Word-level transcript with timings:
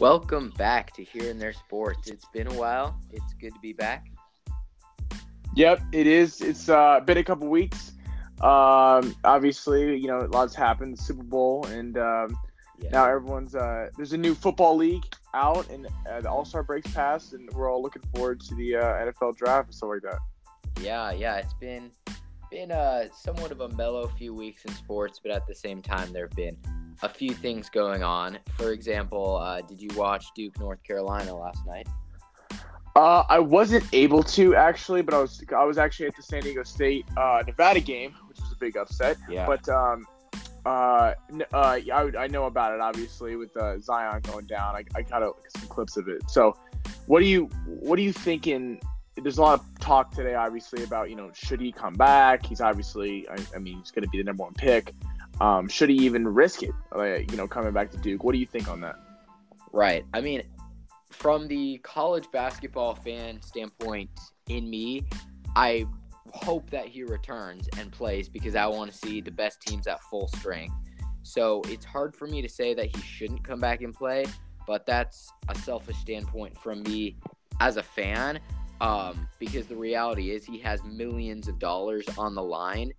Welcome 0.00 0.50
back 0.56 0.92
to 0.94 1.02
Here 1.02 1.28
and 1.28 1.40
There 1.40 1.52
Sports. 1.52 2.08
It's 2.08 2.24
been 2.32 2.46
a 2.46 2.54
while. 2.54 3.00
It's 3.12 3.34
good 3.34 3.52
to 3.52 3.60
be 3.60 3.72
back. 3.72 4.06
Yep, 5.56 5.82
it 5.92 6.06
is. 6.06 6.40
It's 6.40 6.68
uh, 6.68 7.00
been 7.00 7.18
a 7.18 7.24
couple 7.24 7.48
weeks. 7.48 7.94
Um, 8.40 9.16
obviously, 9.24 9.96
you 9.96 10.06
know, 10.06 10.20
a 10.20 10.28
lots 10.28 10.54
happened. 10.54 10.96
Super 11.00 11.24
Bowl, 11.24 11.66
and 11.66 11.98
um, 11.98 12.38
Yeah. 12.78 12.90
now 12.92 13.06
everyone's 13.06 13.56
uh, 13.56 13.88
there's 13.96 14.12
a 14.12 14.16
new 14.16 14.36
football 14.36 14.76
league 14.76 15.02
out, 15.34 15.68
and 15.68 15.88
uh, 16.08 16.20
the 16.20 16.30
All 16.30 16.44
Star 16.44 16.62
breaks 16.62 16.92
passed, 16.92 17.32
and 17.32 17.50
we're 17.52 17.68
all 17.68 17.82
looking 17.82 18.02
forward 18.14 18.38
to 18.42 18.54
the 18.54 18.76
uh, 18.76 18.82
NFL 19.06 19.36
draft 19.36 19.66
and 19.66 19.74
stuff 19.74 19.90
like 19.94 20.02
that. 20.02 20.18
Yeah, 20.80 21.10
yeah. 21.10 21.38
It's 21.38 21.54
been 21.54 21.90
been 22.52 22.70
uh, 22.70 23.06
somewhat 23.12 23.50
of 23.50 23.62
a 23.62 23.68
mellow 23.70 24.06
few 24.06 24.32
weeks 24.32 24.64
in 24.64 24.72
sports, 24.74 25.18
but 25.20 25.32
at 25.32 25.44
the 25.48 25.54
same 25.56 25.82
time, 25.82 26.12
there 26.12 26.28
have 26.28 26.36
been 26.36 26.56
a 27.02 27.08
few 27.08 27.32
things 27.32 27.68
going 27.70 28.02
on. 28.02 28.38
For 28.56 28.72
example, 28.72 29.36
uh, 29.36 29.60
did 29.62 29.80
you 29.80 29.88
watch 29.96 30.26
Duke 30.34 30.58
North 30.58 30.82
Carolina 30.82 31.34
last 31.34 31.64
night? 31.66 31.86
Uh, 32.96 33.22
I 33.28 33.38
wasn't 33.38 33.84
able 33.92 34.24
to 34.24 34.56
actually, 34.56 35.02
but 35.02 35.14
I 35.14 35.18
was 35.18 35.44
I 35.56 35.64
was 35.64 35.78
actually 35.78 36.06
at 36.06 36.16
the 36.16 36.22
San 36.22 36.42
Diego 36.42 36.64
State 36.64 37.06
uh, 37.16 37.42
Nevada 37.46 37.80
game, 37.80 38.14
which 38.28 38.40
was 38.40 38.52
a 38.52 38.56
big 38.56 38.76
upset. 38.76 39.16
Yeah. 39.28 39.46
But 39.46 39.68
um, 39.68 40.04
uh, 40.66 41.14
uh, 41.52 41.78
yeah, 41.82 41.96
I, 41.96 42.24
I 42.24 42.26
know 42.26 42.46
about 42.46 42.74
it 42.74 42.80
obviously 42.80 43.36
with 43.36 43.56
uh, 43.56 43.78
Zion 43.78 44.20
going 44.22 44.46
down. 44.46 44.74
I, 44.74 44.84
I 44.96 45.02
got 45.02 45.22
some 45.56 45.68
clips 45.68 45.96
of 45.96 46.08
it. 46.08 46.28
So, 46.28 46.56
what 47.06 47.20
do 47.20 47.26
you 47.26 47.44
what 47.66 47.98
are 47.98 48.02
you 48.02 48.12
thinking? 48.12 48.80
There's 49.16 49.38
a 49.38 49.42
lot 49.42 49.60
of 49.60 49.78
talk 49.80 50.12
today, 50.12 50.34
obviously, 50.34 50.82
about 50.82 51.08
you 51.08 51.16
know 51.16 51.30
should 51.34 51.60
he 51.60 51.70
come 51.70 51.94
back? 51.94 52.44
He's 52.44 52.60
obviously, 52.60 53.28
I, 53.28 53.36
I 53.54 53.58
mean, 53.58 53.78
he's 53.78 53.92
going 53.92 54.04
to 54.04 54.10
be 54.10 54.18
the 54.18 54.24
number 54.24 54.42
one 54.42 54.54
pick. 54.54 54.92
Um, 55.40 55.68
should 55.68 55.88
he 55.90 55.96
even 55.96 56.26
risk 56.26 56.62
it? 56.62 56.72
Uh, 56.94 57.04
you 57.04 57.36
know, 57.36 57.46
coming 57.46 57.72
back 57.72 57.90
to 57.92 57.96
Duke. 57.98 58.24
What 58.24 58.32
do 58.32 58.38
you 58.38 58.46
think 58.46 58.68
on 58.68 58.80
that? 58.80 58.96
Right. 59.72 60.04
I 60.12 60.20
mean, 60.20 60.42
from 61.10 61.48
the 61.48 61.78
college 61.82 62.30
basketball 62.32 62.94
fan 62.94 63.40
standpoint, 63.42 64.10
in 64.48 64.68
me, 64.68 65.06
I 65.56 65.86
hope 66.32 66.70
that 66.70 66.86
he 66.86 67.04
returns 67.04 67.68
and 67.78 67.90
plays 67.92 68.28
because 68.28 68.54
I 68.54 68.66
want 68.66 68.90
to 68.90 68.96
see 68.96 69.20
the 69.20 69.30
best 69.30 69.60
teams 69.62 69.86
at 69.86 70.00
full 70.02 70.28
strength. 70.28 70.74
So 71.22 71.62
it's 71.68 71.84
hard 71.84 72.14
for 72.14 72.26
me 72.26 72.42
to 72.42 72.48
say 72.48 72.74
that 72.74 72.94
he 72.94 73.02
shouldn't 73.02 73.44
come 73.44 73.60
back 73.60 73.82
and 73.82 73.94
play, 73.94 74.24
but 74.66 74.86
that's 74.86 75.30
a 75.48 75.54
selfish 75.54 75.96
standpoint 75.96 76.56
from 76.58 76.82
me 76.82 77.16
as 77.60 77.76
a 77.76 77.82
fan. 77.82 78.40
Um, 78.80 79.28
because 79.40 79.66
the 79.66 79.76
reality 79.76 80.30
is 80.30 80.44
he 80.44 80.58
has 80.58 80.84
millions 80.84 81.48
of 81.48 81.58
dollars 81.58 82.06
on 82.16 82.36
the 82.36 82.42
line, 82.42 82.92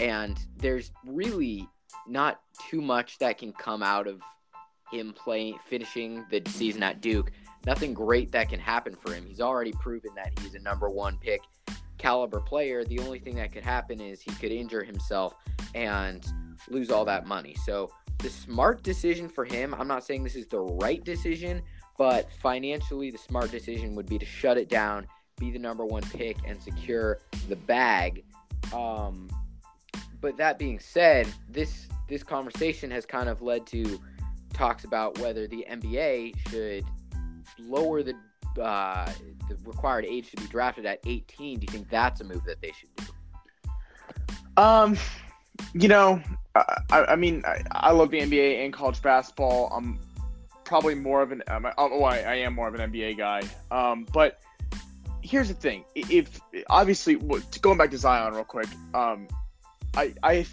and 0.00 0.38
there's 0.58 0.92
really 1.04 1.68
not 2.06 2.40
too 2.68 2.80
much 2.80 3.18
that 3.18 3.38
can 3.38 3.52
come 3.52 3.82
out 3.82 4.06
of 4.06 4.20
him 4.90 5.12
playing 5.12 5.58
finishing 5.66 6.24
the 6.30 6.42
season 6.46 6.82
at 6.82 7.00
Duke. 7.00 7.30
Nothing 7.66 7.94
great 7.94 8.30
that 8.32 8.48
can 8.48 8.60
happen 8.60 8.94
for 8.94 9.12
him. 9.12 9.24
He's 9.24 9.40
already 9.40 9.72
proven 9.72 10.10
that 10.16 10.38
he's 10.40 10.54
a 10.54 10.58
number 10.58 10.88
one 10.88 11.18
pick 11.18 11.40
caliber 11.98 12.40
player. 12.40 12.84
The 12.84 12.98
only 12.98 13.18
thing 13.18 13.36
that 13.36 13.52
could 13.52 13.64
happen 13.64 14.00
is 14.00 14.20
he 14.20 14.30
could 14.32 14.52
injure 14.52 14.84
himself 14.84 15.34
and 15.74 16.24
lose 16.68 16.90
all 16.90 17.04
that 17.06 17.26
money. 17.26 17.56
So 17.64 17.90
the 18.18 18.28
smart 18.28 18.82
decision 18.82 19.28
for 19.28 19.44
him, 19.44 19.74
I'm 19.74 19.88
not 19.88 20.04
saying 20.04 20.22
this 20.22 20.36
is 20.36 20.46
the 20.46 20.60
right 20.60 21.02
decision, 21.02 21.62
but 21.96 22.30
financially 22.42 23.10
the 23.10 23.18
smart 23.18 23.50
decision 23.50 23.94
would 23.94 24.06
be 24.06 24.18
to 24.18 24.26
shut 24.26 24.58
it 24.58 24.68
down, 24.68 25.06
be 25.38 25.50
the 25.50 25.58
number 25.58 25.84
one 25.84 26.02
pick, 26.02 26.36
and 26.46 26.62
secure 26.62 27.20
the 27.48 27.56
bag. 27.56 28.24
Um, 28.72 29.28
but 30.24 30.38
that 30.38 30.58
being 30.58 30.78
said, 30.78 31.28
this 31.50 31.86
this 32.08 32.22
conversation 32.22 32.90
has 32.90 33.04
kind 33.04 33.28
of 33.28 33.42
led 33.42 33.66
to 33.66 34.00
talks 34.54 34.84
about 34.84 35.18
whether 35.18 35.46
the 35.46 35.66
NBA 35.70 36.48
should 36.48 36.82
lower 37.60 38.02
the 38.02 38.14
uh, 38.58 39.12
the 39.50 39.56
required 39.66 40.06
age 40.06 40.30
to 40.30 40.36
be 40.38 40.46
drafted 40.46 40.86
at 40.86 41.00
18. 41.04 41.58
Do 41.58 41.66
you 41.66 41.70
think 41.70 41.90
that's 41.90 42.22
a 42.22 42.24
move 42.24 42.42
that 42.46 42.62
they 42.62 42.72
should 42.72 42.88
do? 42.96 43.04
Um, 44.56 44.96
you 45.74 45.88
know, 45.88 46.22
I, 46.54 47.04
I 47.10 47.16
mean, 47.16 47.42
I, 47.44 47.62
I 47.72 47.90
love 47.90 48.10
the 48.10 48.20
NBA 48.20 48.64
and 48.64 48.72
college 48.72 49.02
basketball. 49.02 49.68
I'm 49.76 50.00
probably 50.64 50.94
more 50.94 51.20
of 51.20 51.32
an, 51.32 51.42
um, 51.48 51.66
oh, 51.76 52.02
I, 52.04 52.16
I 52.20 52.34
am 52.36 52.54
more 52.54 52.66
of 52.66 52.74
an 52.74 52.90
NBA 52.90 53.18
guy. 53.18 53.42
Um, 53.70 54.06
but 54.14 54.40
here's 55.20 55.48
the 55.48 55.54
thing: 55.54 55.84
if 55.94 56.40
obviously 56.70 57.16
going 57.60 57.76
back 57.76 57.90
to 57.90 57.98
Zion 57.98 58.32
real 58.32 58.44
quick, 58.44 58.68
um, 58.94 59.28
I, 59.96 60.12
I, 60.22 60.46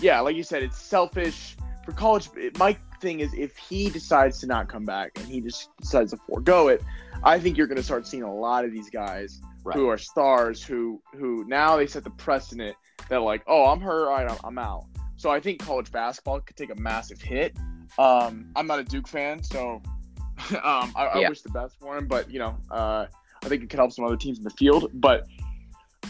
yeah, 0.00 0.20
like 0.20 0.36
you 0.36 0.42
said, 0.42 0.62
it's 0.62 0.78
selfish 0.80 1.56
for 1.84 1.92
college. 1.92 2.30
My 2.58 2.76
thing 3.00 3.20
is, 3.20 3.32
if 3.34 3.56
he 3.56 3.90
decides 3.90 4.40
to 4.40 4.46
not 4.46 4.68
come 4.68 4.84
back 4.84 5.12
and 5.16 5.26
he 5.26 5.40
just 5.40 5.68
decides 5.80 6.12
to 6.12 6.18
forego 6.28 6.68
it, 6.68 6.82
I 7.22 7.38
think 7.38 7.56
you're 7.56 7.66
going 7.66 7.76
to 7.76 7.82
start 7.82 8.06
seeing 8.06 8.22
a 8.22 8.34
lot 8.34 8.64
of 8.64 8.72
these 8.72 8.90
guys 8.90 9.40
who 9.72 9.88
are 9.88 9.96
stars 9.96 10.62
who 10.62 11.00
who 11.14 11.42
now 11.46 11.74
they 11.78 11.86
set 11.86 12.04
the 12.04 12.10
precedent 12.10 12.76
that 13.08 13.22
like 13.22 13.42
oh 13.46 13.64
i'm 13.64 13.80
hurt 13.80 14.08
all 14.08 14.10
right 14.12 14.30
I'm, 14.30 14.36
I'm 14.44 14.58
out 14.58 14.84
so 15.16 15.30
i 15.30 15.40
think 15.40 15.58
college 15.58 15.90
basketball 15.90 16.40
could 16.40 16.54
take 16.54 16.70
a 16.70 16.74
massive 16.74 17.18
hit 17.18 17.56
um 17.98 18.50
i'm 18.56 18.66
not 18.66 18.78
a 18.78 18.84
duke 18.84 19.08
fan 19.08 19.42
so 19.42 19.80
um 20.62 20.92
I, 20.94 21.08
I 21.14 21.18
Yeah. 21.20 21.30
wish 21.30 21.40
the 21.40 21.48
best 21.48 21.78
for 21.80 21.96
him 21.96 22.06
but 22.06 22.30
you 22.30 22.38
know 22.40 22.58
uh 22.70 23.06
i 23.42 23.48
think 23.48 23.62
it 23.62 23.70
could 23.70 23.78
help 23.78 23.92
some 23.92 24.04
other 24.04 24.18
teams 24.18 24.36
in 24.36 24.44
the 24.44 24.50
field 24.50 24.90
but 24.92 25.26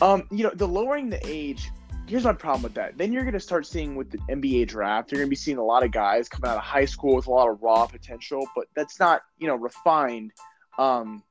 um 0.02 0.26
you 0.32 0.42
know 0.42 0.50
the 0.52 0.66
lowering 0.66 1.08
the 1.08 1.20
age 1.24 1.70
here's 2.06 2.24
my 2.24 2.32
problem 2.32 2.62
with 2.62 2.74
that 2.74 2.96
then 2.98 3.12
you're 3.12 3.22
going 3.22 3.32
to 3.34 3.40
start 3.40 3.66
seeing 3.66 3.96
with 3.96 4.10
the 4.10 4.18
nba 4.30 4.66
draft 4.66 5.10
you're 5.10 5.18
going 5.18 5.26
to 5.26 5.30
be 5.30 5.36
seeing 5.36 5.56
a 5.58 5.64
lot 5.64 5.82
of 5.82 5.90
guys 5.90 6.28
coming 6.28 6.50
out 6.50 6.56
of 6.56 6.62
high 6.62 6.84
school 6.84 7.16
with 7.16 7.26
a 7.26 7.30
lot 7.30 7.48
of 7.48 7.60
raw 7.62 7.86
potential 7.86 8.46
but 8.54 8.66
that's 8.76 8.98
not 9.00 9.22
you 9.38 9.46
know 9.46 9.54
refined 9.56 10.30
um 10.78 11.22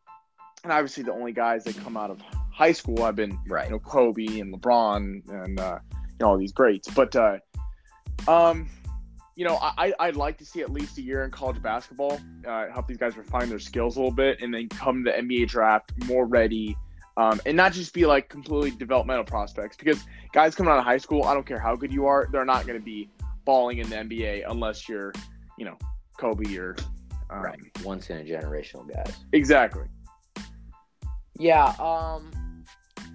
and 0.64 0.72
obviously 0.72 1.04
the 1.04 1.12
only 1.12 1.32
guys 1.34 1.64
that 1.66 1.76
come 1.78 1.98
out 1.98 2.10
of 2.10 2.20
high 2.52 2.72
school 2.72 3.04
have 3.04 3.16
been 3.16 3.38
Right. 3.48 3.66
you 3.66 3.72
know 3.72 3.80
Kobe 3.80 4.40
and 4.40 4.54
LeBron 4.54 5.22
and 5.28 5.60
uh, 5.60 5.80
you 5.92 5.98
know 6.22 6.28
all 6.28 6.38
these 6.38 6.54
greats. 6.54 6.88
But 6.90 7.16
uh, 7.16 7.38
um, 8.28 8.70
you 9.36 9.44
know 9.44 9.56
I 9.56 9.74
I- 9.78 9.94
I'd 10.08 10.16
like 10.16 10.38
to 10.38 10.46
see 10.46 10.62
at 10.62 10.70
least 10.72 10.98
a 10.98 11.02
year 11.02 11.26
in 11.26 11.32
college 11.32 11.62
basketball, 11.62 12.20
uh, 12.48 12.68
help 12.72 12.88
these 12.88 12.98
guys 12.98 13.18
refine 13.18 13.50
their 13.50 13.60
skills 13.60 13.98
a 13.98 14.00
little 14.00 14.14
bit, 14.16 14.42
and 14.42 14.54
then 14.54 14.70
come 14.70 15.04
to 15.04 15.12
the 15.12 15.18
NBA 15.18 15.48
draft 15.50 15.92
more 16.06 16.26
ready. 16.26 16.78
Um, 17.16 17.40
and 17.46 17.56
not 17.56 17.74
just 17.74 17.94
be 17.94 18.06
like 18.06 18.28
completely 18.30 18.72
developmental 18.72 19.24
prospects 19.24 19.78
because 19.78 20.04
guys 20.32 20.56
coming 20.56 20.72
out 20.72 20.80
of 20.80 20.84
high 20.84 20.98
school, 20.98 21.24
I 21.24 21.34
don't 21.34 21.46
care 21.46 21.60
how 21.60 21.76
good 21.76 21.94
you 21.94 22.08
are, 22.08 22.28
they're 22.32 22.46
not 22.46 22.66
going 22.66 22.80
to 22.80 22.84
be 22.84 23.10
balling 23.46 23.78
in 23.78 23.90
the 23.90 23.98
NBA 23.98 24.46
unless 24.50 24.90
you're, 24.90 25.14
you 25.58 25.66
know, 25.66 25.78
Kobe 26.18 26.58
or 26.58 26.76
um, 27.30 27.44
right. 27.44 27.60
Once 27.84 28.10
in 28.10 28.18
a 28.18 28.24
generational 28.24 28.92
guys. 28.92 29.16
Exactly. 29.32 29.86
Yeah, 31.38 31.74
um 31.80 32.32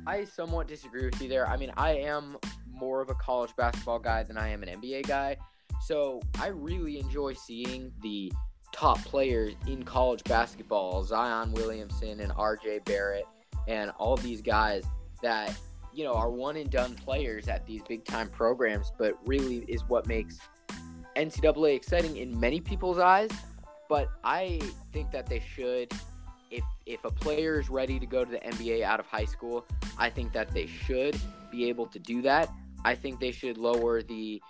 I 0.06 0.24
somewhat 0.24 0.68
disagree 0.68 1.04
with 1.04 1.20
you 1.20 1.28
there. 1.28 1.46
I 1.46 1.56
mean, 1.56 1.72
I 1.76 1.90
am 1.90 2.38
more 2.72 3.02
of 3.02 3.10
a 3.10 3.14
college 3.14 3.54
basketball 3.56 3.98
guy 3.98 4.22
than 4.22 4.38
I 4.38 4.48
am 4.48 4.62
an 4.62 4.80
NBA 4.80 5.06
guy. 5.06 5.36
So, 5.82 6.20
I 6.40 6.48
really 6.48 6.98
enjoy 6.98 7.34
seeing 7.34 7.92
the 8.02 8.32
top 8.72 8.98
players 9.04 9.54
in 9.66 9.82
college 9.82 10.24
basketball, 10.24 11.04
Zion 11.04 11.52
Williamson 11.52 12.20
and 12.20 12.32
RJ 12.32 12.84
Barrett 12.84 13.26
and 13.68 13.92
all 13.98 14.16
these 14.16 14.42
guys 14.42 14.82
that 15.22 15.56
you 15.92 16.02
know 16.02 16.14
are 16.14 16.30
one 16.30 16.56
and 16.56 16.70
done 16.70 16.94
players 16.94 17.46
at 17.46 17.64
these 17.66 17.82
big 17.88 18.04
time 18.04 18.28
programs, 18.28 18.92
but 18.98 19.16
really 19.26 19.58
is 19.68 19.82
what 19.88 20.06
makes 20.06 20.40
NCAA 21.16 21.76
exciting 21.76 22.16
in 22.16 22.38
many 22.40 22.60
people's 22.60 22.98
eyes. 22.98 23.30
But 23.88 24.08
I 24.24 24.60
think 24.92 25.12
that 25.12 25.26
they 25.26 25.40
should 25.54 25.92
if 26.50 26.64
if 26.86 27.04
a 27.04 27.10
player 27.10 27.60
is 27.60 27.68
ready 27.68 27.98
to 27.98 28.06
go 28.06 28.24
to 28.24 28.30
the 28.30 28.38
NBA 28.38 28.82
out 28.82 29.00
of 29.00 29.06
high 29.06 29.24
school, 29.24 29.66
I 29.98 30.10
think 30.10 30.32
that 30.32 30.50
they 30.50 30.66
should 30.66 31.16
be 31.50 31.68
able 31.68 31.86
to 31.86 31.98
do 31.98 32.22
that. 32.22 32.50
I 32.84 32.94
think 32.94 33.20
they 33.20 33.32
should 33.32 33.58
lower 33.58 34.02
the 34.02 34.40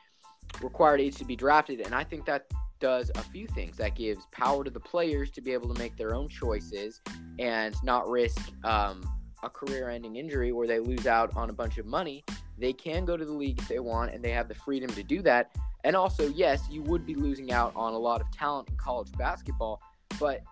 required 0.60 1.00
age 1.00 1.16
to 1.16 1.25
be 1.25 1.37
drafted, 1.37 1.81
and 1.81 1.94
I 1.94 2.04
think 2.04 2.25
that 2.26 2.46
does 2.81 3.10
a 3.16 3.22
few 3.22 3.46
things. 3.48 3.76
That 3.76 3.96
gives 3.96 4.26
power 4.31 4.64
to 4.64 4.70
the 4.70 4.81
players 4.81 5.31
to 5.32 5.40
be 5.40 5.52
able 5.52 5.72
to 5.72 5.78
make 5.78 5.96
their 5.96 6.14
own 6.14 6.28
choices 6.28 7.00
and 7.38 7.75
not 7.82 8.08
risk 8.08 8.40
um, 8.64 9.02
a 9.43 9.49
career-ending 9.49 10.17
injury 10.17 10.52
where 10.52 10.67
they 10.67 10.81
lose 10.81 11.06
out 11.06 11.37
on 11.37 11.50
a 11.50 11.52
bunch 11.52 11.79
of 11.79 11.87
money. 11.87 12.25
They 12.58 12.73
can 12.73 13.05
go 13.05 13.17
to 13.17 13.25
the 13.25 13.32
league 13.32 13.58
if 13.58 13.69
they 13.69 13.79
want, 13.79 14.12
and 14.12 14.23
they 14.25 14.31
have 14.31 14.49
the 14.49 14.55
freedom 14.55 14.90
to 14.90 15.02
do 15.02 15.23
that. 15.23 15.55
And 15.85 15.94
also, 15.94 16.29
yes, 16.29 16.62
you 16.70 16.82
would 16.82 17.06
be 17.06 17.14
losing 17.14 17.52
out 17.52 17.73
on 17.76 17.94
a 17.94 17.99
lot 17.99 18.20
of 18.20 18.31
talent 18.32 18.69
in 18.69 18.76
college 18.76 19.12
basketball, 19.17 19.81
but 20.19 20.43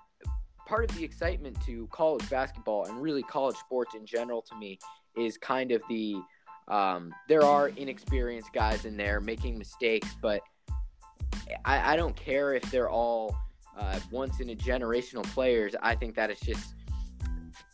part 0.67 0.89
of 0.89 0.97
the 0.97 1.05
excitement 1.05 1.57
to 1.65 1.89
college 1.93 2.29
basketball 2.29 2.87
and 2.87 3.01
really 3.01 3.23
college 3.23 3.57
sports 3.57 3.95
in 3.95 4.05
general 4.05 4.43
to 4.43 4.57
me 4.57 4.79
is 5.17 5.39
kind 5.39 5.73
of 5.73 5.83
the 5.89 6.17
um, 6.69 7.15
there 7.29 7.43
are 7.43 7.69
inexperienced 7.69 8.53
guys 8.53 8.85
in 8.85 8.97
there 8.97 9.21
making 9.21 9.57
mistakes, 9.57 10.09
but 10.21 10.43
I, 11.65 11.93
I 11.93 11.97
don't 11.97 12.17
care 12.17 12.55
if 12.55 12.63
they're 12.73 12.91
all 12.91 13.37
uh, 13.79 14.01
once 14.11 14.41
in 14.41 14.51
a 14.51 14.57
generational 14.57 15.23
players. 15.23 15.77
I 15.81 15.95
think 15.95 16.17
that 16.17 16.31
it's 16.31 16.41
just 16.41 16.75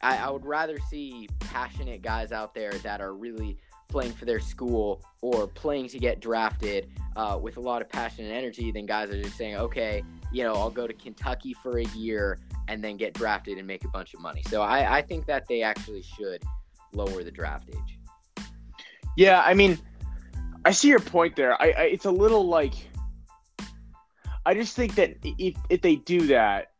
I, 0.02 0.16
I 0.18 0.30
would 0.30 0.44
rather 0.44 0.78
see 0.90 1.28
passionate 1.40 2.02
guys 2.02 2.32
out 2.32 2.54
there 2.54 2.72
that 2.72 3.00
are 3.00 3.14
really 3.14 3.56
playing 3.88 4.12
for 4.12 4.24
their 4.24 4.40
school 4.40 5.02
or 5.20 5.46
playing 5.46 5.86
to 5.88 5.98
get 5.98 6.20
drafted 6.20 6.88
uh, 7.14 7.38
with 7.40 7.58
a 7.58 7.60
lot 7.60 7.82
of 7.82 7.88
passion 7.88 8.24
and 8.24 8.34
energy 8.34 8.72
than 8.72 8.86
guys 8.86 9.10
that 9.10 9.18
are 9.18 9.22
just 9.22 9.36
saying, 9.36 9.56
okay, 9.56 10.02
you 10.32 10.42
know, 10.42 10.54
I'll 10.54 10.70
go 10.70 10.86
to 10.86 10.94
Kentucky 10.94 11.54
for 11.54 11.78
a 11.78 11.84
year 11.88 12.38
and 12.68 12.82
then 12.82 12.96
get 12.96 13.12
drafted 13.12 13.58
and 13.58 13.66
make 13.66 13.84
a 13.84 13.88
bunch 13.88 14.14
of 14.14 14.20
money. 14.20 14.42
So 14.48 14.62
I, 14.62 14.98
I 14.98 15.02
think 15.02 15.26
that 15.26 15.46
they 15.46 15.62
actually 15.62 16.02
should 16.02 16.42
lower 16.94 17.22
the 17.22 17.30
draft 17.30 17.68
age. 17.68 18.46
Yeah, 19.16 19.42
I 19.44 19.52
mean, 19.52 19.78
I 20.64 20.72
see 20.72 20.88
your 20.88 21.00
point 21.00 21.36
there. 21.36 21.60
I, 21.60 21.66
I 21.66 21.82
it's 21.82 22.06
a 22.06 22.10
little 22.10 22.46
like 22.46 22.74
I 24.46 24.54
just 24.54 24.74
think 24.74 24.94
that 24.94 25.16
if 25.22 25.54
if 25.68 25.82
they 25.82 25.96
do 25.96 26.26
that, 26.28 26.71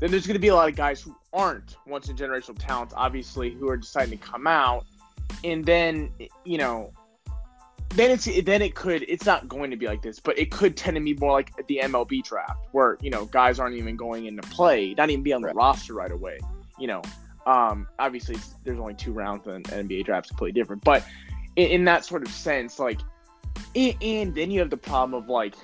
then 0.00 0.10
there's 0.10 0.26
going 0.26 0.34
to 0.34 0.40
be 0.40 0.48
a 0.48 0.54
lot 0.54 0.68
of 0.68 0.74
guys 0.74 1.00
who 1.00 1.14
aren't 1.32 1.76
once 1.86 2.08
in 2.08 2.16
generational 2.16 2.58
talents, 2.58 2.94
obviously, 2.96 3.50
who 3.50 3.68
are 3.68 3.76
deciding 3.76 4.18
to 4.18 4.24
come 4.24 4.46
out, 4.46 4.86
and 5.44 5.64
then 5.64 6.10
you 6.44 6.58
know, 6.58 6.92
then 7.90 8.10
it's 8.10 8.24
then 8.44 8.62
it 8.62 8.74
could 8.74 9.04
it's 9.08 9.26
not 9.26 9.46
going 9.46 9.70
to 9.70 9.76
be 9.76 9.86
like 9.86 10.02
this, 10.02 10.18
but 10.18 10.38
it 10.38 10.50
could 10.50 10.76
tend 10.76 10.96
to 10.96 11.02
be 11.02 11.14
more 11.14 11.32
like 11.32 11.52
the 11.66 11.80
MLB 11.82 12.24
draft, 12.24 12.66
where 12.72 12.96
you 13.02 13.10
know 13.10 13.26
guys 13.26 13.60
aren't 13.60 13.76
even 13.76 13.94
going 13.94 14.26
into 14.26 14.42
play, 14.48 14.94
not 14.94 15.10
even 15.10 15.22
be 15.22 15.32
on 15.32 15.42
the 15.42 15.48
right. 15.48 15.56
roster 15.56 15.92
right 15.92 16.10
away. 16.10 16.38
You 16.78 16.86
know, 16.86 17.02
um, 17.46 17.86
obviously 17.98 18.36
there's 18.64 18.78
only 18.78 18.94
two 18.94 19.12
rounds, 19.12 19.46
and 19.46 19.64
NBA 19.64 20.06
draft's 20.06 20.30
completely 20.30 20.58
different, 20.58 20.82
but 20.82 21.04
in, 21.56 21.68
in 21.68 21.84
that 21.84 22.06
sort 22.06 22.22
of 22.22 22.32
sense, 22.32 22.78
like, 22.78 23.00
and, 23.76 23.94
and 24.00 24.34
then 24.34 24.50
you 24.50 24.60
have 24.60 24.70
the 24.70 24.78
problem 24.78 25.22
of 25.22 25.28
like, 25.28 25.56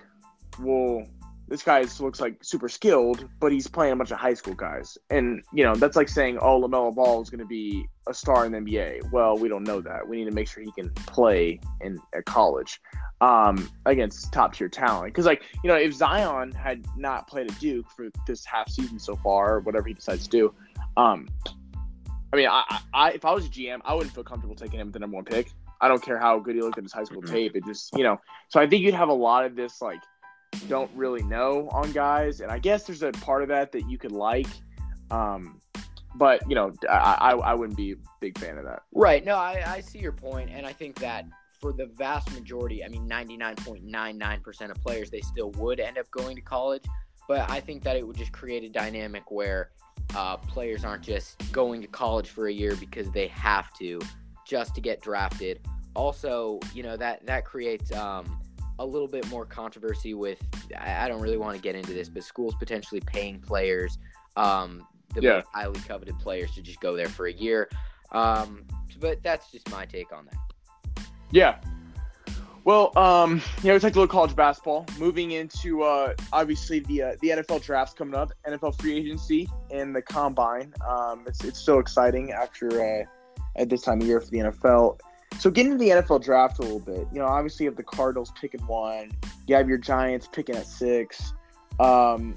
well 0.58 1.06
this 1.48 1.62
guy 1.62 1.84
looks 2.00 2.20
like 2.20 2.42
super 2.42 2.68
skilled, 2.68 3.28
but 3.38 3.52
he's 3.52 3.68
playing 3.68 3.92
a 3.92 3.96
bunch 3.96 4.10
of 4.10 4.18
high 4.18 4.34
school 4.34 4.54
guys. 4.54 4.98
And, 5.10 5.42
you 5.52 5.62
know, 5.62 5.76
that's 5.76 5.96
like 5.96 6.08
saying, 6.08 6.38
oh, 6.38 6.60
LaMelo 6.60 6.94
Ball 6.94 7.22
is 7.22 7.30
going 7.30 7.40
to 7.40 7.46
be 7.46 7.86
a 8.08 8.14
star 8.14 8.46
in 8.46 8.52
the 8.52 8.58
NBA. 8.58 9.12
Well, 9.12 9.38
we 9.38 9.48
don't 9.48 9.62
know 9.62 9.80
that. 9.80 10.08
We 10.08 10.16
need 10.16 10.24
to 10.24 10.32
make 10.32 10.48
sure 10.48 10.64
he 10.64 10.72
can 10.72 10.90
play 10.90 11.60
in 11.80 11.98
at 12.14 12.24
college 12.24 12.80
um, 13.20 13.70
against 13.84 14.32
top 14.32 14.54
tier 14.54 14.68
talent. 14.68 15.14
Because, 15.14 15.24
like, 15.24 15.42
you 15.62 15.68
know, 15.68 15.76
if 15.76 15.92
Zion 15.92 16.50
had 16.50 16.84
not 16.96 17.28
played 17.28 17.48
at 17.48 17.58
Duke 17.60 17.86
for 17.94 18.08
this 18.26 18.44
half 18.44 18.68
season 18.68 18.98
so 18.98 19.14
far, 19.16 19.54
or 19.54 19.60
whatever 19.60 19.86
he 19.86 19.94
decides 19.94 20.24
to 20.24 20.30
do, 20.30 20.54
um, 20.96 21.28
I 22.32 22.36
mean, 22.36 22.48
I, 22.48 22.80
I, 22.92 23.12
if 23.12 23.24
I 23.24 23.32
was 23.32 23.46
a 23.46 23.48
GM, 23.48 23.80
I 23.84 23.94
wouldn't 23.94 24.12
feel 24.12 24.24
comfortable 24.24 24.56
taking 24.56 24.80
him 24.80 24.88
with 24.88 24.94
the 24.94 24.98
number 24.98 25.14
one 25.14 25.24
pick. 25.24 25.50
I 25.80 25.88
don't 25.88 26.02
care 26.02 26.18
how 26.18 26.38
good 26.38 26.54
he 26.54 26.62
looked 26.62 26.78
at 26.78 26.84
his 26.84 26.92
high 26.92 27.04
school 27.04 27.22
tape. 27.22 27.54
It 27.54 27.64
just, 27.64 27.96
you 27.96 28.02
know, 28.02 28.20
so 28.48 28.60
I 28.60 28.66
think 28.66 28.82
you'd 28.82 28.94
have 28.94 29.10
a 29.10 29.14
lot 29.14 29.44
of 29.44 29.54
this, 29.56 29.80
like, 29.80 30.00
don't 30.68 30.90
really 30.94 31.22
know 31.22 31.68
on 31.70 31.92
guys, 31.92 32.40
and 32.40 32.50
I 32.50 32.58
guess 32.58 32.84
there's 32.84 33.02
a 33.02 33.12
part 33.12 33.42
of 33.42 33.48
that 33.48 33.72
that 33.72 33.88
you 33.88 33.98
could 33.98 34.12
like. 34.12 34.48
Um, 35.10 35.60
but 36.14 36.42
you 36.48 36.54
know, 36.54 36.72
I, 36.88 37.16
I, 37.20 37.30
I 37.32 37.54
wouldn't 37.54 37.76
be 37.76 37.92
a 37.92 37.96
big 38.20 38.38
fan 38.38 38.58
of 38.58 38.64
that. 38.64 38.82
Right. 38.92 39.24
No, 39.24 39.36
I, 39.36 39.62
I 39.66 39.80
see 39.80 39.98
your 39.98 40.12
point, 40.12 40.50
and 40.50 40.66
I 40.66 40.72
think 40.72 40.98
that 41.00 41.26
for 41.60 41.72
the 41.72 41.86
vast 41.86 42.32
majority, 42.32 42.84
I 42.84 42.88
mean, 42.88 43.08
99.99% 43.08 44.70
of 44.70 44.76
players, 44.82 45.10
they 45.10 45.20
still 45.20 45.50
would 45.52 45.80
end 45.80 45.98
up 45.98 46.10
going 46.10 46.36
to 46.36 46.42
college. 46.42 46.84
But 47.28 47.50
I 47.50 47.60
think 47.60 47.82
that 47.84 47.96
it 47.96 48.06
would 48.06 48.16
just 48.16 48.32
create 48.32 48.62
a 48.64 48.68
dynamic 48.68 49.30
where 49.30 49.70
uh, 50.14 50.36
players 50.36 50.84
aren't 50.84 51.02
just 51.02 51.40
going 51.52 51.82
to 51.82 51.88
college 51.88 52.28
for 52.28 52.46
a 52.46 52.52
year 52.52 52.76
because 52.76 53.10
they 53.10 53.26
have 53.28 53.72
to, 53.74 54.00
just 54.46 54.74
to 54.76 54.80
get 54.80 55.02
drafted. 55.02 55.60
Also, 55.94 56.60
you 56.74 56.82
know 56.82 56.96
that 56.96 57.24
that 57.26 57.46
creates 57.46 57.90
um, 57.92 58.38
a 58.78 58.86
little 58.86 59.08
bit 59.08 59.28
more 59.28 59.46
controversy 59.46 60.14
with 60.14 60.38
I 60.78 61.08
don't 61.08 61.20
really 61.20 61.38
want 61.38 61.56
to 61.56 61.62
get 61.62 61.74
into 61.74 61.92
this, 61.92 62.08
but 62.08 62.24
schools 62.24 62.54
potentially 62.58 63.00
paying 63.00 63.40
players, 63.40 63.98
um, 64.36 64.86
the 65.14 65.22
yeah. 65.22 65.34
most 65.36 65.46
highly 65.52 65.80
coveted 65.80 66.18
players 66.18 66.54
to 66.54 66.62
just 66.62 66.80
go 66.80 66.96
there 66.96 67.08
for 67.08 67.26
a 67.26 67.32
year. 67.32 67.68
Um, 68.12 68.64
but 69.00 69.22
that's 69.22 69.50
just 69.50 69.70
my 69.70 69.86
take 69.86 70.12
on 70.12 70.26
that. 70.26 71.06
Yeah. 71.30 71.56
Well, 72.64 72.96
um, 72.98 73.40
you 73.62 73.68
know, 73.68 73.76
it's 73.76 73.84
like 73.84 73.94
a 73.94 73.98
little 74.00 74.08
college 74.08 74.34
basketball. 74.34 74.86
Moving 74.98 75.30
into 75.30 75.82
uh, 75.82 76.14
obviously 76.32 76.80
the 76.80 77.02
uh, 77.02 77.16
the 77.22 77.28
NFL 77.28 77.62
drafts 77.62 77.94
coming 77.94 78.16
up, 78.16 78.32
NFL 78.46 78.80
free 78.80 78.96
agency, 78.96 79.48
and 79.70 79.94
the 79.94 80.02
combine. 80.02 80.74
Um, 80.86 81.22
it's 81.28 81.44
it's 81.44 81.60
so 81.60 81.78
exciting 81.78 82.32
after 82.32 82.82
uh, 82.82 83.04
at 83.54 83.68
this 83.68 83.82
time 83.82 84.00
of 84.00 84.06
year 84.08 84.20
for 84.20 84.30
the 84.30 84.38
NFL. 84.38 84.98
So 85.38 85.50
getting 85.50 85.72
to 85.72 85.78
the 85.78 85.90
NFL 85.90 86.24
draft 86.24 86.58
a 86.58 86.62
little 86.62 86.80
bit, 86.80 87.06
you 87.12 87.18
know, 87.18 87.26
obviously 87.26 87.64
you 87.64 87.70
have 87.70 87.76
the 87.76 87.82
Cardinals 87.82 88.32
picking 88.40 88.66
one, 88.66 89.10
you 89.46 89.54
have 89.54 89.68
your 89.68 89.78
Giants 89.78 90.28
picking 90.30 90.56
at 90.56 90.66
six, 90.66 91.34
um, 91.78 92.34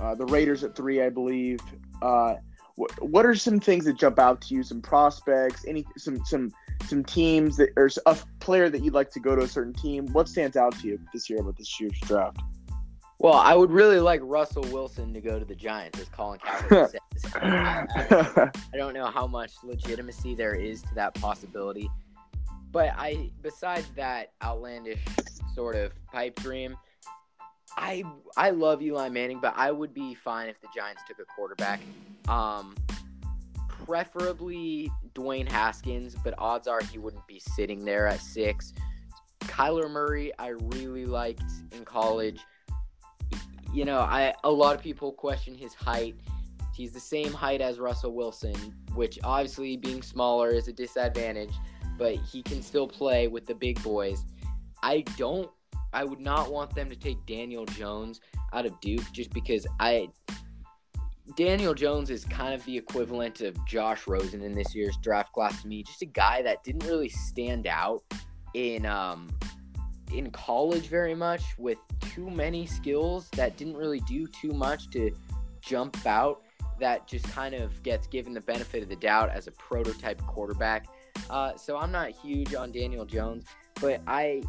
uh, 0.00 0.14
the 0.14 0.26
Raiders 0.26 0.64
at 0.64 0.74
three, 0.74 1.02
I 1.02 1.10
believe. 1.10 1.60
Uh, 2.02 2.34
wh- 2.76 3.02
what 3.02 3.24
are 3.26 3.34
some 3.34 3.60
things 3.60 3.84
that 3.84 3.96
jump 3.96 4.18
out 4.18 4.40
to 4.42 4.54
you? 4.54 4.62
Some 4.62 4.82
prospects, 4.82 5.64
any 5.66 5.84
some 5.96 6.24
some 6.24 6.52
some 6.86 7.04
teams 7.04 7.56
that 7.56 7.70
or 7.76 7.90
a 8.06 8.16
player 8.40 8.68
that 8.68 8.82
you'd 8.82 8.94
like 8.94 9.10
to 9.12 9.20
go 9.20 9.36
to 9.36 9.42
a 9.42 9.48
certain 9.48 9.74
team. 9.74 10.06
What 10.12 10.28
stands 10.28 10.56
out 10.56 10.78
to 10.80 10.86
you 10.86 11.00
this 11.12 11.30
year 11.30 11.40
about 11.40 11.56
this 11.56 11.80
year's 11.80 11.98
draft? 12.00 12.38
Well, 13.18 13.34
I 13.34 13.54
would 13.54 13.70
really 13.70 14.00
like 14.00 14.20
Russell 14.24 14.64
Wilson 14.72 15.12
to 15.12 15.20
go 15.20 15.38
to 15.38 15.44
the 15.44 15.54
Giants, 15.54 16.00
as 16.00 16.08
Colin 16.08 16.38
Cowherd 16.38 16.90
says. 16.90 17.32
I 17.34 18.50
don't 18.72 18.94
know 18.94 19.06
how 19.06 19.26
much 19.26 19.52
legitimacy 19.62 20.34
there 20.34 20.54
is 20.54 20.80
to 20.82 20.94
that 20.94 21.12
possibility. 21.14 21.90
But 22.72 22.94
I, 22.96 23.30
besides 23.42 23.88
that 23.96 24.32
outlandish 24.42 25.00
sort 25.54 25.76
of 25.76 25.92
pipe 26.06 26.38
dream, 26.40 26.76
I 27.76 28.04
I 28.36 28.50
love 28.50 28.82
Eli 28.82 29.08
Manning, 29.08 29.40
but 29.40 29.54
I 29.56 29.70
would 29.70 29.94
be 29.94 30.14
fine 30.14 30.48
if 30.48 30.60
the 30.60 30.68
Giants 30.74 31.02
took 31.08 31.18
a 31.18 31.24
quarterback. 31.36 31.80
Um, 32.28 32.76
preferably 33.68 34.90
Dwayne 35.14 35.48
Haskins, 35.48 36.14
but 36.22 36.34
odds 36.38 36.68
are 36.68 36.80
he 36.80 36.98
wouldn't 36.98 37.26
be 37.26 37.40
sitting 37.40 37.84
there 37.84 38.06
at 38.06 38.20
six. 38.20 38.72
Kyler 39.40 39.90
Murray, 39.90 40.32
I 40.38 40.48
really 40.48 41.06
liked 41.06 41.42
in 41.72 41.84
college. 41.84 42.40
You 43.72 43.84
know, 43.84 43.98
I 43.98 44.34
a 44.44 44.50
lot 44.50 44.76
of 44.76 44.82
people 44.82 45.12
question 45.12 45.54
his 45.54 45.74
height. 45.74 46.16
He's 46.74 46.92
the 46.92 47.00
same 47.00 47.32
height 47.32 47.60
as 47.60 47.78
Russell 47.78 48.14
Wilson, 48.14 48.54
which 48.94 49.18
obviously 49.24 49.76
being 49.76 50.02
smaller 50.02 50.50
is 50.50 50.68
a 50.68 50.72
disadvantage 50.72 51.52
but 52.00 52.14
he 52.14 52.42
can 52.42 52.62
still 52.62 52.88
play 52.88 53.28
with 53.28 53.46
the 53.46 53.54
big 53.54 53.80
boys. 53.82 54.24
I 54.82 55.02
don't 55.16 55.50
I 55.92 56.02
would 56.04 56.20
not 56.20 56.50
want 56.50 56.74
them 56.74 56.88
to 56.88 56.96
take 56.96 57.24
Daniel 57.26 57.66
Jones 57.66 58.20
out 58.52 58.64
of 58.64 58.80
Duke 58.80 59.04
just 59.12 59.32
because 59.32 59.66
I 59.78 60.08
Daniel 61.36 61.74
Jones 61.74 62.08
is 62.08 62.24
kind 62.24 62.54
of 62.54 62.64
the 62.64 62.76
equivalent 62.76 63.42
of 63.42 63.54
Josh 63.66 64.06
Rosen 64.08 64.40
in 64.42 64.52
this 64.52 64.74
year's 64.74 64.96
draft 65.02 65.32
class 65.32 65.60
to 65.62 65.68
me. 65.68 65.82
Just 65.82 66.00
a 66.00 66.06
guy 66.06 66.42
that 66.42 66.64
didn't 66.64 66.88
really 66.88 67.10
stand 67.10 67.66
out 67.66 68.02
in 68.54 68.86
um 68.86 69.28
in 70.10 70.30
college 70.30 70.86
very 70.86 71.14
much 71.14 71.42
with 71.58 71.78
too 72.00 72.30
many 72.30 72.66
skills 72.66 73.28
that 73.36 73.58
didn't 73.58 73.76
really 73.76 74.00
do 74.08 74.26
too 74.26 74.52
much 74.52 74.88
to 74.90 75.10
jump 75.60 76.06
out 76.06 76.42
that 76.80 77.06
just 77.06 77.28
kind 77.30 77.54
of 77.54 77.80
gets 77.82 78.06
given 78.06 78.32
the 78.32 78.40
benefit 78.40 78.82
of 78.82 78.88
the 78.88 78.96
doubt 78.96 79.28
as 79.28 79.46
a 79.46 79.52
prototype 79.52 80.20
quarterback 80.22 80.86
uh, 81.28 81.56
so 81.56 81.76
I'm 81.76 81.92
not 81.92 82.10
huge 82.10 82.54
on 82.54 82.72
Daniel 82.72 83.04
Jones, 83.04 83.44
but 83.80 84.00
I, 84.06 84.42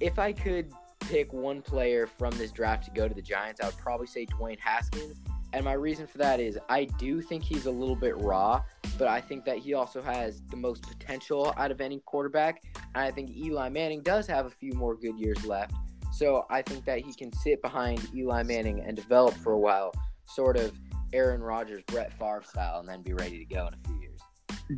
if 0.00 0.18
I 0.18 0.32
could 0.32 0.72
pick 1.00 1.32
one 1.32 1.62
player 1.62 2.06
from 2.06 2.36
this 2.36 2.50
draft 2.50 2.84
to 2.84 2.90
go 2.90 3.08
to 3.08 3.14
the 3.14 3.22
Giants, 3.22 3.60
I 3.60 3.66
would 3.66 3.76
probably 3.76 4.06
say 4.06 4.26
Dwayne 4.26 4.58
Haskins. 4.58 5.20
And 5.52 5.64
my 5.64 5.74
reason 5.74 6.06
for 6.06 6.18
that 6.18 6.40
is 6.40 6.58
I 6.68 6.84
do 6.84 7.20
think 7.20 7.44
he's 7.44 7.66
a 7.66 7.70
little 7.70 7.94
bit 7.94 8.16
raw, 8.18 8.62
but 8.98 9.06
I 9.06 9.20
think 9.20 9.44
that 9.44 9.58
he 9.58 9.74
also 9.74 10.02
has 10.02 10.42
the 10.50 10.56
most 10.56 10.82
potential 10.82 11.54
out 11.56 11.70
of 11.70 11.80
any 11.80 12.00
quarterback. 12.00 12.62
And 12.94 13.04
I 13.04 13.10
think 13.12 13.30
Eli 13.36 13.68
Manning 13.68 14.02
does 14.02 14.26
have 14.26 14.46
a 14.46 14.50
few 14.50 14.72
more 14.72 14.96
good 14.96 15.16
years 15.16 15.44
left. 15.44 15.74
So 16.12 16.46
I 16.50 16.62
think 16.62 16.84
that 16.86 17.00
he 17.00 17.12
can 17.12 17.32
sit 17.32 17.62
behind 17.62 18.08
Eli 18.14 18.42
Manning 18.42 18.80
and 18.80 18.96
develop 18.96 19.34
for 19.34 19.52
a 19.52 19.58
while, 19.58 19.92
sort 20.24 20.56
of 20.56 20.72
Aaron 21.12 21.40
Rodgers, 21.40 21.82
Brett 21.86 22.12
Favre 22.12 22.42
style, 22.44 22.80
and 22.80 22.88
then 22.88 23.02
be 23.02 23.12
ready 23.12 23.38
to 23.38 23.44
go 23.44 23.68
in 23.68 23.74
a 23.74 23.88
few 23.88 24.00
years. 24.00 24.20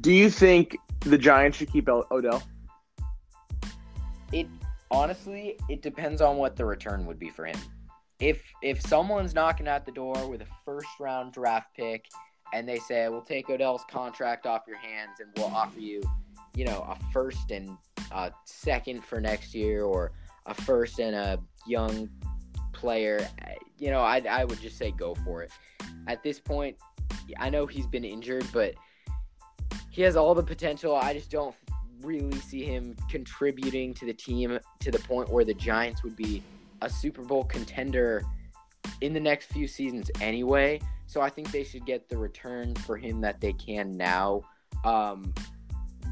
Do 0.00 0.12
you 0.12 0.28
think 0.28 0.76
the 1.06 1.18
Giants 1.18 1.58
should 1.58 1.70
keep 1.70 1.88
Odell? 1.88 2.42
It 4.32 4.48
honestly, 4.90 5.56
it 5.68 5.82
depends 5.82 6.20
on 6.20 6.36
what 6.36 6.56
the 6.56 6.64
return 6.64 7.06
would 7.06 7.18
be 7.18 7.30
for 7.30 7.46
him. 7.46 7.58
If 8.18 8.42
if 8.62 8.80
someone's 8.80 9.34
knocking 9.34 9.68
at 9.68 9.84
the 9.84 9.92
door 9.92 10.28
with 10.28 10.42
a 10.42 10.46
first 10.64 10.88
round 10.98 11.32
draft 11.32 11.68
pick 11.76 12.06
and 12.52 12.68
they 12.68 12.78
say 12.78 13.08
we'll 13.08 13.22
take 13.22 13.48
Odell's 13.50 13.84
contract 13.90 14.46
off 14.46 14.62
your 14.66 14.78
hands 14.78 15.20
and 15.20 15.28
we'll 15.36 15.54
offer 15.54 15.80
you, 15.80 16.02
you 16.54 16.64
know, 16.64 16.80
a 16.88 17.12
first 17.12 17.50
and 17.50 17.76
a 18.10 18.32
second 18.44 19.04
for 19.04 19.20
next 19.20 19.54
year 19.54 19.84
or 19.84 20.12
a 20.46 20.54
first 20.54 20.98
and 20.98 21.14
a 21.14 21.38
young 21.66 22.08
player, 22.72 23.28
you 23.78 23.90
know, 23.90 24.00
I 24.00 24.22
I 24.28 24.44
would 24.44 24.60
just 24.60 24.78
say 24.78 24.90
go 24.90 25.14
for 25.14 25.42
it. 25.42 25.50
At 26.08 26.22
this 26.22 26.40
point, 26.40 26.76
I 27.38 27.50
know 27.50 27.66
he's 27.66 27.86
been 27.86 28.04
injured, 28.04 28.46
but 28.52 28.74
he 29.96 30.02
has 30.02 30.14
all 30.14 30.34
the 30.34 30.42
potential. 30.42 30.94
I 30.94 31.14
just 31.14 31.30
don't 31.30 31.56
really 32.02 32.38
see 32.40 32.62
him 32.62 32.94
contributing 33.08 33.94
to 33.94 34.04
the 34.04 34.12
team 34.12 34.58
to 34.80 34.90
the 34.90 34.98
point 34.98 35.30
where 35.30 35.42
the 35.42 35.54
Giants 35.54 36.04
would 36.04 36.14
be 36.14 36.42
a 36.82 36.90
Super 36.90 37.22
Bowl 37.22 37.44
contender 37.44 38.22
in 39.00 39.14
the 39.14 39.20
next 39.20 39.46
few 39.46 39.66
seasons 39.66 40.10
anyway. 40.20 40.82
So 41.06 41.22
I 41.22 41.30
think 41.30 41.50
they 41.50 41.64
should 41.64 41.86
get 41.86 42.10
the 42.10 42.18
return 42.18 42.74
for 42.74 42.98
him 42.98 43.22
that 43.22 43.40
they 43.40 43.54
can 43.54 43.96
now. 43.96 44.42
Um, 44.84 45.32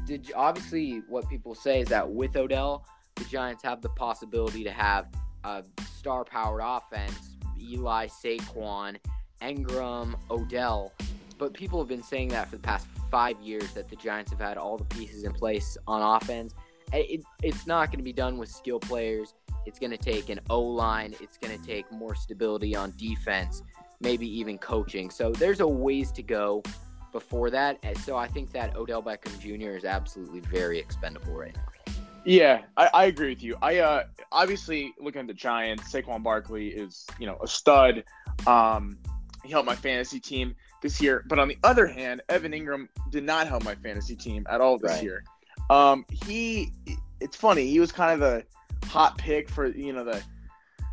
did 0.07 0.31
obviously 0.35 1.03
what 1.07 1.29
people 1.29 1.53
say 1.53 1.81
is 1.81 1.87
that 1.89 2.09
with 2.09 2.35
Odell, 2.35 2.87
the 3.13 3.25
Giants 3.25 3.61
have 3.63 3.83
the 3.83 3.89
possibility 3.89 4.63
to 4.63 4.71
have 4.71 5.09
a 5.43 5.63
star-powered 5.99 6.61
offense. 6.63 7.37
Eli, 7.61 8.07
Saquon, 8.07 8.97
Engram, 9.43 10.15
Odell. 10.31 10.91
But 11.37 11.53
people 11.53 11.79
have 11.79 11.87
been 11.87 12.03
saying 12.03 12.29
that 12.29 12.49
for 12.49 12.55
the 12.55 12.61
past 12.61 12.87
five 13.11 13.39
years 13.41 13.71
that 13.73 13.89
the 13.89 13.95
Giants 13.95 14.31
have 14.31 14.39
had 14.39 14.57
all 14.57 14.77
the 14.77 14.85
pieces 14.85 15.23
in 15.23 15.33
place 15.33 15.77
on 15.87 16.01
offense. 16.01 16.53
It, 16.93 17.23
it's 17.41 17.67
not 17.67 17.87
going 17.87 17.99
to 17.99 18.03
be 18.03 18.13
done 18.13 18.37
with 18.37 18.49
skill 18.49 18.79
players. 18.79 19.33
It's 19.65 19.79
going 19.79 19.91
to 19.91 19.97
take 19.97 20.29
an 20.29 20.39
O 20.49 20.61
line. 20.61 21.15
It's 21.19 21.37
going 21.37 21.59
to 21.59 21.65
take 21.65 21.91
more 21.91 22.15
stability 22.15 22.75
on 22.75 22.93
defense, 22.97 23.63
maybe 23.99 24.27
even 24.39 24.57
coaching. 24.57 25.09
So 25.09 25.31
there's 25.31 25.59
a 25.59 25.67
ways 25.67 26.11
to 26.13 26.23
go 26.23 26.63
before 27.11 27.49
that. 27.49 27.79
And 27.83 27.97
so 27.97 28.15
I 28.17 28.27
think 28.27 28.51
that 28.51 28.75
Odell 28.75 29.01
Beckham 29.01 29.39
Jr. 29.39 29.77
is 29.77 29.85
absolutely 29.85 30.41
very 30.41 30.77
expendable 30.77 31.33
right 31.33 31.55
now. 31.55 31.93
Yeah, 32.25 32.61
I, 32.75 32.89
I 32.93 33.05
agree 33.05 33.29
with 33.29 33.43
you. 33.43 33.55
I 33.61 33.77
uh 33.77 34.05
obviously 34.31 34.93
looking 34.99 35.21
at 35.21 35.27
the 35.27 35.33
Giants, 35.33 35.93
Saquon 35.93 36.23
Barkley 36.23 36.69
is 36.69 37.05
you 37.19 37.27
know 37.27 37.37
a 37.41 37.47
stud. 37.47 38.03
Um, 38.47 38.97
he 39.43 39.51
helped 39.51 39.67
my 39.67 39.75
fantasy 39.75 40.19
team 40.19 40.55
this 40.81 41.01
year, 41.01 41.23
but 41.27 41.39
on 41.39 41.47
the 41.47 41.57
other 41.63 41.87
hand, 41.87 42.21
Evan 42.29 42.51
Engram 42.51 42.87
did 43.09 43.23
not 43.23 43.47
help 43.47 43.63
my 43.63 43.75
fantasy 43.75 44.15
team 44.15 44.45
at 44.49 44.61
all 44.61 44.77
this 44.77 44.91
right. 44.91 45.03
year. 45.03 45.23
Um, 45.69 46.05
he, 46.25 46.71
it's 47.19 47.35
funny, 47.35 47.67
he 47.67 47.79
was 47.79 47.91
kind 47.91 48.13
of 48.13 48.19
the 48.19 48.87
hot 48.87 49.17
pick 49.17 49.49
for 49.49 49.67
you 49.67 49.93
know 49.93 50.03
the 50.03 50.21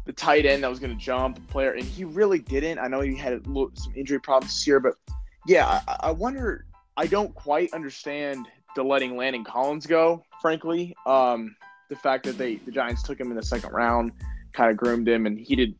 the 0.04 0.12
tight 0.12 0.46
end 0.46 0.64
that 0.64 0.70
was 0.70 0.80
going 0.80 0.96
to 0.96 1.04
jump 1.04 1.46
player, 1.48 1.72
and 1.72 1.84
he 1.84 2.04
really 2.04 2.38
didn't. 2.40 2.78
I 2.78 2.88
know 2.88 3.00
he 3.00 3.16
had 3.16 3.44
some 3.44 3.92
injury 3.94 4.20
problems 4.20 4.52
this 4.52 4.66
year, 4.66 4.80
but 4.80 4.94
yeah, 5.46 5.80
I, 5.86 5.96
I 6.00 6.10
wonder. 6.10 6.66
I 6.96 7.06
don't 7.06 7.34
quite 7.34 7.72
understand 7.72 8.48
the 8.76 8.82
letting 8.82 9.16
Landon 9.16 9.44
Collins 9.44 9.86
go. 9.86 10.22
Frankly, 10.42 10.94
um, 11.06 11.56
the 11.88 11.96
fact 11.96 12.24
that 12.24 12.36
they 12.36 12.56
the 12.56 12.70
Giants 12.70 13.02
took 13.02 13.18
him 13.18 13.30
in 13.30 13.36
the 13.36 13.42
second 13.42 13.72
round, 13.72 14.12
kind 14.52 14.70
of 14.70 14.76
groomed 14.76 15.08
him, 15.08 15.26
and 15.26 15.38
he 15.38 15.56
did 15.56 15.74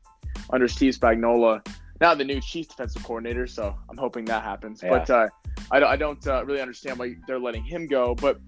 under 0.50 0.68
Steve 0.68 0.94
Spagnuolo. 0.97 1.66
Now 2.02 2.16
the 2.16 2.25
new 2.25 2.40
Chiefs 2.40 2.66
defensive 2.66 3.04
coordinator, 3.04 3.47
so 3.47 3.76
I'm 3.88 3.97
hoping 3.97 4.25
that 4.25 4.42
happens. 4.42 4.82
Yeah. 4.82 4.88
But 4.90 5.09
uh, 5.09 5.28
I, 5.71 5.85
I 5.85 5.94
don't 5.94 6.26
uh, 6.26 6.44
really 6.44 6.61
understand 6.61 6.99
why 6.99 7.14
they're 7.28 7.38
letting 7.38 7.62
him 7.62 7.87
go. 7.87 8.16
But 8.16 8.40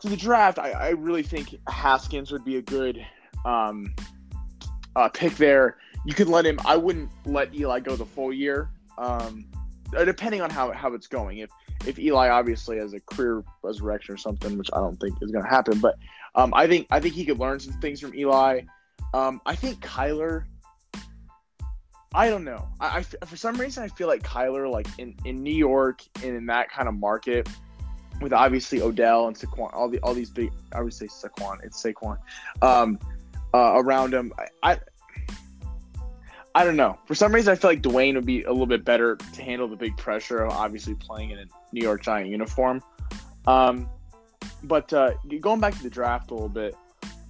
to 0.00 0.10
the 0.10 0.16
draft, 0.16 0.58
I, 0.58 0.72
I 0.72 0.88
really 0.90 1.22
think 1.22 1.56
Haskins 1.66 2.30
would 2.30 2.44
be 2.44 2.58
a 2.58 2.62
good 2.62 3.02
um, 3.46 3.94
uh, 4.94 5.08
pick 5.08 5.36
there. 5.36 5.78
You 6.04 6.12
could 6.12 6.28
let 6.28 6.44
him. 6.44 6.60
I 6.66 6.76
wouldn't 6.76 7.10
let 7.24 7.54
Eli 7.54 7.80
go 7.80 7.96
the 7.96 8.04
full 8.04 8.30
year, 8.30 8.68
um, 8.98 9.46
uh, 9.96 10.04
depending 10.04 10.42
on 10.42 10.50
how, 10.50 10.70
how 10.72 10.92
it's 10.92 11.06
going. 11.06 11.38
If 11.38 11.48
if 11.86 11.98
Eli 11.98 12.28
obviously 12.28 12.76
has 12.76 12.92
a 12.92 13.00
career 13.00 13.42
resurrection 13.62 14.14
or 14.14 14.18
something, 14.18 14.58
which 14.58 14.68
I 14.74 14.80
don't 14.80 15.00
think 15.00 15.14
is 15.22 15.30
going 15.30 15.44
to 15.44 15.50
happen, 15.50 15.78
but 15.78 15.96
um, 16.34 16.52
I 16.52 16.66
think 16.66 16.88
I 16.90 17.00
think 17.00 17.14
he 17.14 17.24
could 17.24 17.38
learn 17.38 17.58
some 17.58 17.72
things 17.80 18.00
from 18.00 18.14
Eli. 18.14 18.60
Um, 19.14 19.40
I 19.46 19.54
think 19.54 19.80
Kyler. 19.80 20.44
I 22.14 22.28
don't 22.28 22.44
know. 22.44 22.68
I, 22.80 22.98
I, 22.98 23.02
for 23.24 23.36
some 23.36 23.56
reason 23.56 23.84
I 23.84 23.88
feel 23.88 24.08
like 24.08 24.22
Kyler, 24.22 24.70
like 24.70 24.88
in, 24.98 25.14
in 25.24 25.42
New 25.42 25.54
York 25.54 26.02
and 26.24 26.34
in 26.36 26.46
that 26.46 26.70
kind 26.70 26.88
of 26.88 26.94
market, 26.94 27.48
with 28.20 28.32
obviously 28.32 28.82
Odell 28.82 29.28
and 29.28 29.36
Saquon, 29.36 29.72
all 29.72 29.88
the 29.88 29.98
all 30.00 30.12
these 30.12 30.30
big. 30.30 30.52
I 30.72 30.82
would 30.82 30.92
say 30.92 31.06
Saquon. 31.06 31.62
It's 31.62 31.82
Saquon. 31.82 32.18
Um, 32.62 32.98
uh, 33.54 33.74
around 33.76 34.12
him, 34.12 34.32
I, 34.62 34.72
I, 34.72 34.78
I 36.54 36.64
don't 36.64 36.76
know. 36.76 36.98
For 37.06 37.14
some 37.14 37.34
reason, 37.34 37.52
I 37.52 37.54
feel 37.54 37.70
like 37.70 37.82
Dwayne 37.82 38.14
would 38.14 38.26
be 38.26 38.42
a 38.42 38.50
little 38.50 38.66
bit 38.66 38.84
better 38.84 39.16
to 39.16 39.42
handle 39.42 39.68
the 39.68 39.76
big 39.76 39.96
pressure 39.96 40.44
of 40.44 40.52
obviously 40.52 40.94
playing 40.94 41.30
in 41.30 41.38
a 41.38 41.44
New 41.72 41.82
York 41.82 42.02
Giant 42.02 42.28
uniform. 42.28 42.82
Um, 43.46 43.88
but 44.64 44.92
uh, 44.92 45.14
going 45.40 45.60
back 45.60 45.74
to 45.76 45.82
the 45.82 45.90
draft 45.90 46.30
a 46.30 46.34
little 46.34 46.48
bit, 46.48 46.76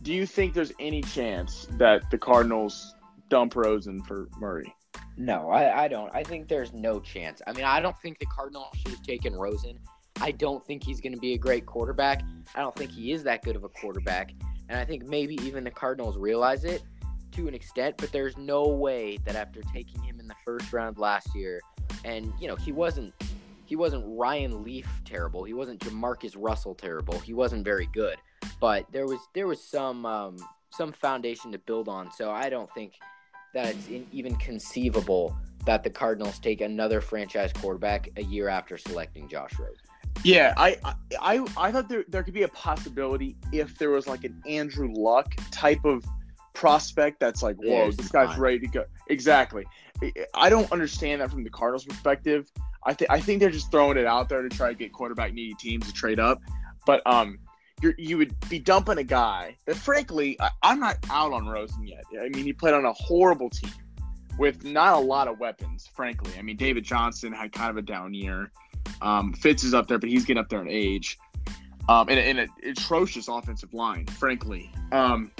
do 0.02 0.12
you 0.12 0.26
think 0.26 0.54
there's 0.54 0.72
any 0.80 1.02
chance 1.02 1.68
that 1.72 2.10
the 2.10 2.18
Cardinals 2.18 2.94
dump 3.30 3.56
Rosen 3.56 4.02
for 4.02 4.28
Murray? 4.38 4.74
No, 5.16 5.50
I, 5.50 5.84
I 5.84 5.88
don't. 5.88 6.14
I 6.14 6.22
think 6.22 6.48
there's 6.48 6.72
no 6.72 7.00
chance. 7.00 7.40
I 7.46 7.52
mean, 7.52 7.64
I 7.64 7.80
don't 7.80 7.96
think 7.98 8.18
the 8.18 8.26
Cardinals 8.26 8.68
should 8.76 8.92
have 8.92 9.02
taken 9.02 9.34
Rosen. 9.34 9.78
I 10.20 10.32
don't 10.32 10.64
think 10.66 10.84
he's 10.84 11.00
going 11.00 11.14
to 11.14 11.18
be 11.18 11.34
a 11.34 11.38
great 11.38 11.64
quarterback. 11.64 12.22
I 12.54 12.60
don't 12.60 12.74
think 12.76 12.90
he 12.90 13.12
is 13.12 13.22
that 13.24 13.42
good 13.42 13.56
of 13.56 13.64
a 13.64 13.68
quarterback. 13.68 14.32
And 14.68 14.78
I 14.78 14.84
think 14.84 15.06
maybe 15.06 15.36
even 15.42 15.64
the 15.64 15.70
Cardinals 15.70 16.18
realize 16.18 16.64
it 16.64 16.82
to 17.32 17.48
an 17.48 17.54
extent, 17.54 17.96
but 17.96 18.12
there's 18.12 18.36
no 18.36 18.68
way 18.68 19.18
that 19.24 19.36
after 19.36 19.62
taking 19.72 20.02
him 20.02 20.20
in 20.20 20.28
the 20.28 20.34
first 20.44 20.72
round 20.72 20.98
last 20.98 21.34
year, 21.34 21.60
and 22.04 22.32
you 22.40 22.48
know, 22.48 22.56
he 22.56 22.72
wasn't 22.72 23.14
he 23.66 23.76
wasn't 23.76 24.04
Ryan 24.06 24.64
Leaf 24.64 24.88
terrible. 25.04 25.44
He 25.44 25.52
wasn't 25.52 25.80
Jamarcus 25.80 26.34
Russell 26.36 26.74
terrible. 26.74 27.18
He 27.20 27.32
wasn't 27.32 27.64
very 27.64 27.88
good. 27.92 28.16
But 28.60 28.90
there 28.90 29.06
was 29.06 29.20
there 29.32 29.46
was 29.46 29.62
some 29.62 30.04
um, 30.04 30.36
some 30.70 30.92
foundation 30.92 31.52
to 31.52 31.58
build 31.58 31.88
on. 31.88 32.10
So 32.12 32.30
I 32.30 32.50
don't 32.50 32.72
think 32.74 32.94
that 33.54 33.74
it's 33.74 33.88
in, 33.88 34.06
even 34.12 34.36
conceivable 34.36 35.36
that 35.66 35.82
the 35.82 35.90
Cardinals 35.90 36.38
take 36.38 36.60
another 36.60 37.00
franchise 37.00 37.52
quarterback 37.52 38.08
a 38.16 38.22
year 38.22 38.48
after 38.48 38.78
selecting 38.78 39.28
Josh 39.28 39.58
Rosen. 39.58 39.76
Yeah, 40.24 40.54
I, 40.56 40.76
I 41.20 41.46
I 41.56 41.72
thought 41.72 41.88
there 41.88 42.04
there 42.08 42.22
could 42.22 42.34
be 42.34 42.42
a 42.42 42.48
possibility 42.48 43.36
if 43.52 43.78
there 43.78 43.90
was 43.90 44.06
like 44.06 44.24
an 44.24 44.42
Andrew 44.46 44.92
Luck 44.92 45.34
type 45.50 45.84
of 45.84 46.04
prospect 46.52 47.20
that's 47.20 47.42
like, 47.42 47.56
whoa, 47.56 47.64
There's 47.68 47.96
this 47.96 48.08
guy's 48.08 48.36
ready 48.38 48.58
to 48.58 48.66
go. 48.66 48.84
Exactly. 49.08 49.64
I 50.34 50.50
don't 50.50 50.70
understand 50.72 51.20
that 51.20 51.30
from 51.30 51.44
the 51.44 51.50
Cardinals' 51.50 51.84
perspective. 51.84 52.50
I 52.84 52.94
think 52.94 53.10
I 53.10 53.20
think 53.20 53.40
they're 53.40 53.50
just 53.50 53.70
throwing 53.70 53.98
it 53.98 54.06
out 54.06 54.28
there 54.28 54.42
to 54.42 54.48
try 54.48 54.68
to 54.68 54.74
get 54.74 54.92
quarterback 54.92 55.32
needy 55.32 55.54
teams 55.54 55.86
to 55.86 55.92
trade 55.92 56.18
up. 56.18 56.40
But 56.86 57.02
um, 57.06 57.38
you 57.96 58.18
would 58.18 58.34
be 58.48 58.58
dumping 58.58 58.98
a 58.98 59.04
guy 59.04 59.56
that, 59.66 59.76
frankly, 59.76 60.36
I, 60.40 60.50
I'm 60.62 60.80
not 60.80 60.98
out 61.10 61.32
on 61.32 61.46
Rosen 61.48 61.86
yet. 61.86 62.04
I 62.20 62.28
mean, 62.28 62.44
he 62.44 62.52
played 62.52 62.74
on 62.74 62.84
a 62.84 62.92
horrible 62.92 63.50
team 63.50 63.70
with 64.38 64.64
not 64.64 64.94
a 64.94 65.00
lot 65.00 65.28
of 65.28 65.38
weapons. 65.38 65.88
Frankly, 65.94 66.32
I 66.38 66.42
mean, 66.42 66.56
David 66.56 66.84
Johnson 66.84 67.32
had 67.32 67.52
kind 67.52 67.70
of 67.70 67.76
a 67.76 67.82
down 67.82 68.14
year. 68.14 68.50
Um, 69.02 69.32
Fitz 69.32 69.64
is 69.64 69.74
up 69.74 69.88
there, 69.88 69.98
but 69.98 70.08
he's 70.08 70.24
getting 70.24 70.40
up 70.40 70.48
there 70.48 70.62
in 70.62 70.68
age. 70.68 71.18
Um, 71.88 72.08
and, 72.08 72.18
and 72.18 72.38
an 72.38 72.48
atrocious 72.64 73.28
offensive 73.28 73.74
line, 73.74 74.06
frankly. 74.06 74.70
Um, 74.92 75.30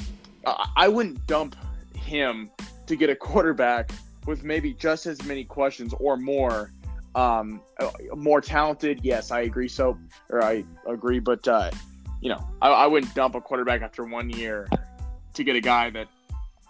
I 0.77 0.89
wouldn't 0.89 1.27
dump 1.27 1.57
him 1.95 2.51
to 2.87 2.97
get 2.97 3.11
a 3.11 3.17
quarterback 3.17 3.91
with 4.27 4.45
maybe 4.45 4.75
just 4.75 5.07
as 5.07 5.23
many 5.25 5.45
questions 5.45 5.95
or 5.99 6.17
more. 6.17 6.73
Um, 7.15 7.61
uh, 7.79 7.91
more 8.15 8.41
talented, 8.41 9.01
yes, 9.03 9.31
I 9.31 9.41
agree. 9.41 9.69
So, 9.69 9.99
or 10.31 10.43
I 10.43 10.65
agree, 10.87 11.19
but 11.19 11.47
uh, 11.47 11.71
you 12.21 12.29
know, 12.29 12.47
I, 12.61 12.69
I 12.69 12.87
wouldn't 12.87 13.15
dump 13.15 13.35
a 13.35 13.41
quarterback 13.41 13.83
after 13.83 14.05
one 14.05 14.31
year 14.31 14.69
to 15.35 15.45
get 15.45 15.57
a 15.57 15.61
guy 15.61 15.91
that 15.91 16.09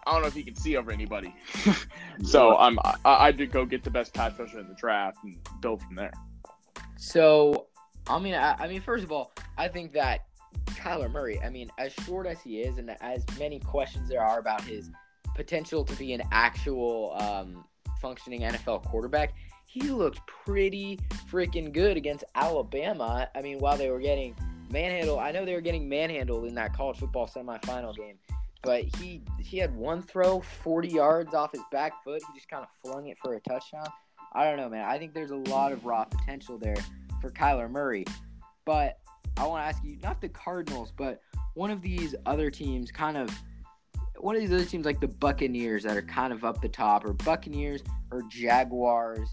I 0.07 0.13
don't 0.13 0.23
know 0.23 0.29
if 0.29 0.35
he 0.35 0.43
can 0.43 0.55
see 0.55 0.77
over 0.77 0.91
anybody. 0.91 1.35
so 2.23 2.57
I'm 2.57 2.79
I, 2.81 2.97
I 3.05 3.33
did 3.33 3.53
go 3.53 3.65
get 3.65 3.83
the 3.83 3.91
best 3.91 4.15
pass 4.15 4.39
rusher 4.39 4.61
in 4.61 4.69
the 4.69 4.75
draft 4.75 5.19
and 5.25 5.37
build 5.61 5.83
from 5.83 5.95
there. 5.95 6.13
So, 6.97 7.67
I 8.07 8.19
mean, 8.19 8.35
I, 8.35 8.55
I 8.59 8.69
mean, 8.69 8.81
first 8.81 9.05
of 9.05 9.13
all, 9.13 9.33
I 9.57 9.69
think 9.69 9.93
that 9.93 10.27
Kyler 10.67 11.11
Murray, 11.11 11.41
I 11.43 11.51
mean, 11.51 11.71
as 11.79 11.93
short 12.05 12.27
as 12.27 12.41
he 12.41 12.61
is, 12.61 12.79
and 12.79 12.91
as 13.01 13.25
many 13.39 13.59
questions 13.59 14.09
there 14.09 14.23
are 14.23 14.39
about 14.39 14.63
his 14.63 14.91
potential 15.35 15.85
to 15.85 15.95
be 15.97 16.13
an 16.13 16.23
actual 16.33 17.17
um, 17.19 17.65
functioning 18.01 18.41
NFL 18.43 18.85
quarterback, 18.85 19.35
he 19.67 19.91
looked 19.91 20.21
pretty 20.27 20.99
freaking 21.31 21.73
good 21.73 21.97
against 21.97 22.25
Alabama. 22.35 23.29
I 23.35 23.43
mean, 23.43 23.59
while 23.59 23.77
they 23.77 23.91
were 23.91 24.01
getting 24.01 24.35
manhandled, 24.71 25.19
I 25.19 25.33
know 25.33 25.45
they 25.45 25.55
were 25.55 25.61
getting 25.61 25.89
manhandled 25.89 26.47
in 26.47 26.55
that 26.55 26.77
college 26.77 26.99
football 26.99 27.29
semifinal 27.29 27.95
game, 27.97 28.19
but 28.63 28.85
he 28.97 29.23
he 29.39 29.59
had 29.59 29.75
one 29.75 30.03
throw, 30.03 30.41
40 30.41 30.89
yards 30.89 31.35
off 31.35 31.53
his 31.53 31.63
back 31.73 32.05
foot. 32.05 32.23
He 32.33 32.39
just 32.39 32.49
kind 32.49 32.65
of 32.65 32.69
flung 32.83 33.07
it 33.07 33.17
for 33.23 33.35
a 33.35 33.41
touchdown. 33.41 33.87
I 34.33 34.45
don't 34.45 34.57
know, 34.57 34.69
man. 34.69 34.89
I 34.89 34.99
think 34.99 35.13
there's 35.15 35.33
a 35.33 35.37
lot 35.37 35.73
of 35.73 35.85
raw 35.85 36.05
potential 36.05 36.59
there 36.59 36.77
for 37.21 37.31
Kyler 37.31 37.71
Murray. 37.71 38.05
But 38.65 38.99
I 39.37 39.47
want 39.47 39.63
to 39.63 39.67
ask 39.67 39.83
you, 39.83 39.99
not 40.03 40.21
the 40.21 40.29
Cardinals, 40.29 40.93
but 40.97 41.21
one 41.55 41.71
of 41.71 41.83
these 41.83 42.15
other 42.27 42.51
teams, 42.51 42.93
kind 42.93 43.17
of, 43.17 43.31
one 44.19 44.37
of 44.37 44.41
these 44.41 44.53
other 44.53 44.65
teams 44.65 44.85
like 44.85 45.01
the 45.01 45.09
Buccaneers 45.09 45.83
that 45.85 45.97
are 45.97 46.03
kind 46.03 46.33
of 46.33 46.45
up 46.45 46.61
the 46.61 46.69
top, 46.69 47.05
or 47.05 47.13
Buccaneers, 47.13 47.83
or 48.13 48.23
Jaguars, 48.29 49.29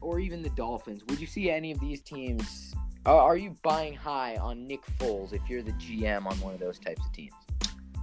or 0.00 0.18
even 0.18 0.42
the 0.42 0.50
Dolphins. 0.50 1.04
Would 1.08 1.20
you 1.20 1.26
see 1.26 1.50
any 1.50 1.70
of 1.70 1.80
these 1.80 2.00
teams? 2.02 2.74
Are 3.06 3.36
you 3.36 3.54
buying 3.62 3.94
high 3.94 4.36
on 4.36 4.66
Nick 4.66 4.80
Foles 4.98 5.32
if 5.32 5.42
you're 5.48 5.62
the 5.62 5.72
GM 5.72 6.26
on 6.26 6.38
one 6.40 6.54
of 6.54 6.60
those 6.60 6.78
types 6.78 7.04
of 7.04 7.12
teams? 7.12 7.32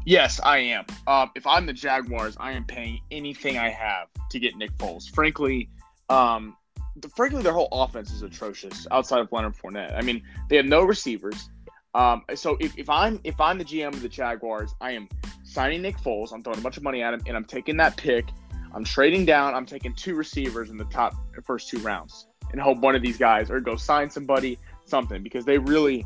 Yes, 0.05 0.39
I 0.43 0.59
am. 0.59 0.85
Um, 1.07 1.31
if 1.35 1.47
I'm 1.47 1.65
the 1.65 1.73
Jaguars, 1.73 2.37
I 2.39 2.51
am 2.51 2.63
paying 2.63 3.01
anything 3.09 3.57
I 3.57 3.69
have 3.69 4.07
to 4.29 4.39
get 4.39 4.55
Nick 4.55 4.71
Foles. 4.77 5.09
Frankly, 5.09 5.69
um, 6.09 6.55
the, 6.97 7.09
frankly, 7.09 7.41
their 7.41 7.53
whole 7.53 7.69
offense 7.71 8.11
is 8.11 8.21
atrocious 8.21 8.85
outside 8.91 9.19
of 9.19 9.31
Leonard 9.31 9.55
Fournette. 9.55 9.97
I 9.97 10.01
mean, 10.01 10.21
they 10.49 10.57
have 10.57 10.65
no 10.65 10.83
receivers. 10.83 11.49
Um, 11.95 12.23
so 12.35 12.57
if, 12.59 12.77
if 12.77 12.89
I'm 12.89 13.19
if 13.23 13.39
I'm 13.39 13.57
the 13.57 13.65
GM 13.65 13.93
of 13.93 14.01
the 14.01 14.09
Jaguars, 14.09 14.75
I 14.81 14.91
am 14.91 15.09
signing 15.43 15.81
Nick 15.81 15.97
Foles. 15.97 16.33
I'm 16.33 16.43
throwing 16.43 16.59
a 16.59 16.61
bunch 16.61 16.77
of 16.77 16.83
money 16.83 17.01
at 17.01 17.13
him, 17.13 17.21
and 17.25 17.35
I'm 17.35 17.45
taking 17.45 17.77
that 17.77 17.97
pick. 17.97 18.25
I'm 18.73 18.83
trading 18.83 19.25
down. 19.25 19.55
I'm 19.55 19.65
taking 19.65 19.93
two 19.93 20.15
receivers 20.15 20.69
in 20.69 20.77
the 20.77 20.85
top 20.85 21.15
first 21.45 21.69
two 21.69 21.79
rounds, 21.79 22.27
and 22.51 22.61
hope 22.61 22.79
one 22.79 22.95
of 22.95 23.01
these 23.01 23.17
guys 23.17 23.49
or 23.49 23.59
go 23.59 23.75
sign 23.75 24.09
somebody 24.09 24.59
something 24.85 25.23
because 25.23 25.45
they 25.45 25.57
really 25.57 26.05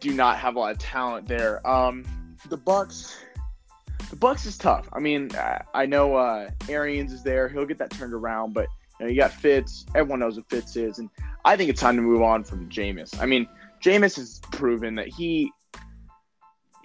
do 0.00 0.12
not 0.12 0.38
have 0.38 0.56
a 0.56 0.58
lot 0.58 0.72
of 0.72 0.78
talent 0.78 1.26
there. 1.26 1.66
Um, 1.66 2.04
the 2.48 2.56
Bucks, 2.56 3.16
the 4.10 4.16
Bucks 4.16 4.46
is 4.46 4.56
tough. 4.58 4.88
I 4.92 5.00
mean, 5.00 5.30
I, 5.34 5.62
I 5.74 5.86
know 5.86 6.14
uh, 6.14 6.50
Arians 6.68 7.12
is 7.12 7.22
there; 7.22 7.48
he'll 7.48 7.66
get 7.66 7.78
that 7.78 7.90
turned 7.90 8.14
around. 8.14 8.52
But 8.52 8.68
you 9.00 9.06
know, 9.06 9.10
you 9.10 9.16
got 9.16 9.32
Fitz. 9.32 9.86
Everyone 9.94 10.20
knows 10.20 10.36
what 10.36 10.48
Fitz 10.48 10.76
is, 10.76 10.98
and 10.98 11.10
I 11.44 11.56
think 11.56 11.70
it's 11.70 11.80
time 11.80 11.96
to 11.96 12.02
move 12.02 12.22
on 12.22 12.44
from 12.44 12.68
Jameis. 12.68 13.20
I 13.20 13.26
mean, 13.26 13.48
Jameis 13.82 14.16
has 14.16 14.40
proven 14.52 14.94
that 14.96 15.08
he 15.08 15.50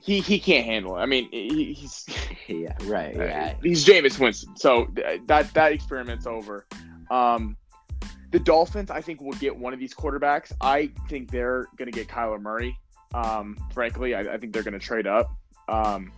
he 0.01 0.19
he 0.19 0.39
can't 0.39 0.65
handle 0.65 0.97
it. 0.97 0.99
I 0.99 1.05
mean, 1.05 1.29
he, 1.31 1.73
he's 1.73 2.05
yeah, 2.47 2.75
right, 2.83 3.15
yeah. 3.15 3.53
he's 3.61 3.85
Jameis 3.85 4.19
Winston. 4.19 4.55
So 4.55 4.91
that 5.25 5.53
that 5.53 5.71
experiment's 5.71 6.25
over. 6.25 6.65
Um, 7.09 7.57
the 8.31 8.39
Dolphins, 8.39 8.89
I 8.89 9.01
think, 9.01 9.21
will 9.21 9.33
get 9.33 9.55
one 9.55 9.73
of 9.73 9.79
these 9.79 9.93
quarterbacks. 9.93 10.51
I 10.61 10.91
think 11.09 11.31
they're 11.31 11.67
going 11.77 11.91
to 11.91 11.97
get 11.97 12.07
Kyler 12.07 12.41
Murray. 12.41 12.77
Um, 13.13 13.57
frankly, 13.73 14.15
I, 14.15 14.21
I, 14.21 14.37
think 14.37 14.53
they're 14.53 14.63
going 14.63 14.73
to 14.73 14.79
trade 14.79 15.05
up. 15.05 15.35
Um, 15.67 16.13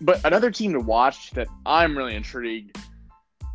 but 0.00 0.24
another 0.24 0.50
team 0.50 0.72
to 0.72 0.80
watch 0.80 1.30
that 1.32 1.46
I'm 1.64 1.96
really 1.96 2.16
intrigued 2.16 2.76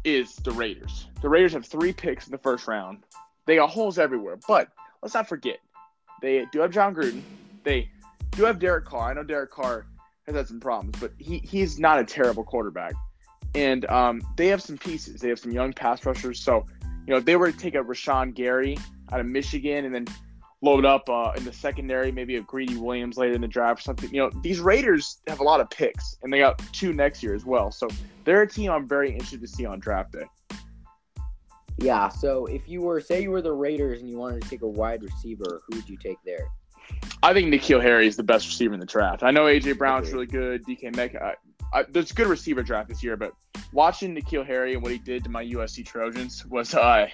is 0.06 0.36
the 0.38 0.52
Raiders. 0.52 1.08
The 1.22 1.28
Raiders 1.28 1.52
have 1.52 1.66
three 1.66 1.92
picks 1.92 2.28
in 2.28 2.32
the 2.32 2.38
first 2.38 2.68
round. 2.68 3.00
They 3.46 3.58
got 3.58 3.70
holes 3.70 4.00
everywhere, 4.00 4.38
but 4.48 4.70
let's 5.02 5.14
not 5.14 5.28
forget 5.28 5.58
they 6.22 6.46
do 6.52 6.60
have 6.60 6.72
Jon 6.72 6.96
Gruden. 6.96 7.22
They 7.64 7.90
do 8.32 8.44
have 8.46 8.60
Derek 8.60 8.86
Carr. 8.86 9.12
I 9.12 9.14
know 9.14 9.24
Derek 9.24 9.52
Carr 9.52 9.86
has 10.26 10.36
had 10.36 10.48
some 10.48 10.60
problems, 10.60 10.98
but 11.00 11.12
he 11.18 11.40
he's 11.40 11.80
not 11.80 12.00
a 12.00 12.04
terrible 12.04 12.44
quarterback. 12.44 12.94
And 13.54 13.86
um, 13.86 14.22
they 14.36 14.48
have 14.48 14.62
some 14.62 14.78
pieces. 14.78 15.22
They 15.22 15.30
have 15.30 15.40
some 15.40 15.52
young 15.52 15.72
pass 15.72 16.06
rushers. 16.06 16.40
So, 16.40 16.66
you 17.06 17.12
know, 17.12 17.18
if 17.18 17.26
they 17.26 17.36
were 17.36 17.52
to 17.52 17.58
take 17.58 17.76
a 17.76 17.84
Rashan 17.84 18.34
Gary 18.34 18.78
out 19.12 19.20
of 19.20 19.26
Michigan 19.28 19.86
and 19.86 19.94
then 19.94 20.08
load 20.62 20.86
up 20.86 21.08
uh, 21.10 21.32
in 21.38 21.44
the 21.44 21.54
secondary, 21.54 22.12
maybe 22.12 22.38
a 22.38 22.42
Greedy 22.42 22.78
Williams 22.78 23.18
later 23.18 23.34
in 23.34 23.42
the 23.42 23.48
draft 23.48 23.82
or 23.82 23.84
something. 23.84 24.10
You 24.12 24.22
know, 24.22 24.32
these 24.42 24.60
Raiders 24.60 25.20
have 25.28 25.40
a 25.40 25.44
lot 25.44 25.62
of 25.62 25.70
picks, 25.70 26.18
and 26.24 26.34
they 26.34 26.40
got 26.40 26.62
two 26.74 26.94
next 26.94 27.22
year 27.22 27.36
as 27.36 27.46
well. 27.46 27.72
So 27.72 27.88
they're 28.24 28.42
a 28.42 28.48
team 28.48 28.72
I'm 28.72 28.88
very 28.88 29.12
interested 29.12 29.42
to 29.42 29.48
see 29.48 29.66
on 29.66 29.80
draft 29.80 30.14
day. 30.14 30.56
Yeah. 31.78 32.10
So 32.10 32.46
if 32.48 32.68
you 32.68 32.82
were, 32.82 33.00
say, 33.02 33.22
you 33.22 33.32
were 33.32 33.42
the 33.42 33.54
Raiders 33.54 34.00
and 34.00 34.10
you 34.10 34.18
wanted 34.18 34.42
to 34.42 34.50
take 34.50 34.62
a 34.62 34.68
wide 34.68 35.04
receiver, 35.04 35.62
who 35.68 35.76
would 35.76 35.90
you 35.90 35.98
take 35.98 36.18
there? 36.26 36.48
I 37.22 37.34
think 37.34 37.54
N'Keal 37.54 37.82
Harry 37.82 38.08
is 38.08 38.16
the 38.16 38.24
best 38.24 38.48
receiver 38.48 38.74
in 38.74 38.80
the 38.80 38.86
draft. 38.86 39.24
I 39.24 39.32
know 39.32 39.46
AJ 39.46 39.78
Brown's 39.78 40.12
really 40.12 40.28
good. 40.28 40.64
DK 40.66 40.96
Metcalf. 40.96 41.36
I, 41.76 41.84
there's 41.90 42.12
a 42.12 42.14
good 42.14 42.28
receiver 42.28 42.64
draft 42.64 42.88
this 42.88 43.04
year, 43.04 43.18
but 43.18 43.34
watching 43.74 44.16
N'Keal 44.16 44.46
Harry 44.46 44.74
and 44.74 44.82
what 44.82 44.94
he 44.94 44.98
did 44.98 45.26
to 45.26 45.30
my 45.30 45.44
USC 45.44 45.86
Trojans 45.86 46.46
was 46.46 46.74
uh, 46.74 47.10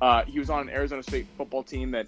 uh, 0.00 0.22
he 0.22 0.38
was 0.38 0.48
on 0.48 0.60
an 0.60 0.70
Arizona 0.70 1.02
State 1.02 1.26
football 1.36 1.64
team 1.64 1.90
that 1.90 2.06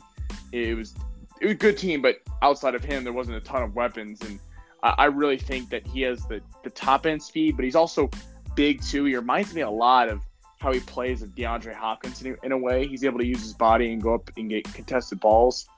it 0.52 0.76
was 0.76 0.94
it 1.40 1.46
was 1.46 1.52
a 1.52 1.56
good 1.56 1.76
team, 1.76 2.00
but 2.00 2.20
outside 2.40 2.76
of 2.76 2.84
him, 2.84 3.02
there 3.02 3.12
wasn't 3.12 3.36
a 3.36 3.40
ton 3.40 3.62
of 3.62 3.74
weapons, 3.74 4.20
and 4.22 4.38
I, 4.84 4.94
I 4.98 5.04
really 5.06 5.38
think 5.38 5.70
that 5.70 5.84
he 5.88 6.02
has 6.02 6.24
the 6.26 6.40
the 6.62 6.70
top 6.70 7.04
end 7.04 7.20
speed, 7.20 7.56
but 7.56 7.64
he's 7.64 7.76
also 7.76 8.08
big 8.54 8.80
too. 8.80 9.04
He 9.04 9.16
reminds 9.16 9.52
me 9.52 9.62
a 9.62 9.70
lot 9.70 10.08
of 10.08 10.22
how 10.60 10.72
he 10.72 10.80
plays 10.80 11.20
with 11.20 11.34
DeAndre 11.34 11.74
Hopkins 11.74 12.22
in, 12.22 12.36
in 12.44 12.52
a 12.52 12.58
way. 12.58 12.86
He's 12.86 13.02
able 13.02 13.18
to 13.18 13.26
use 13.26 13.42
his 13.42 13.54
body 13.54 13.92
and 13.92 14.00
go 14.00 14.14
up 14.14 14.30
and 14.36 14.48
get 14.48 14.72
contested 14.72 15.18
balls. 15.18 15.68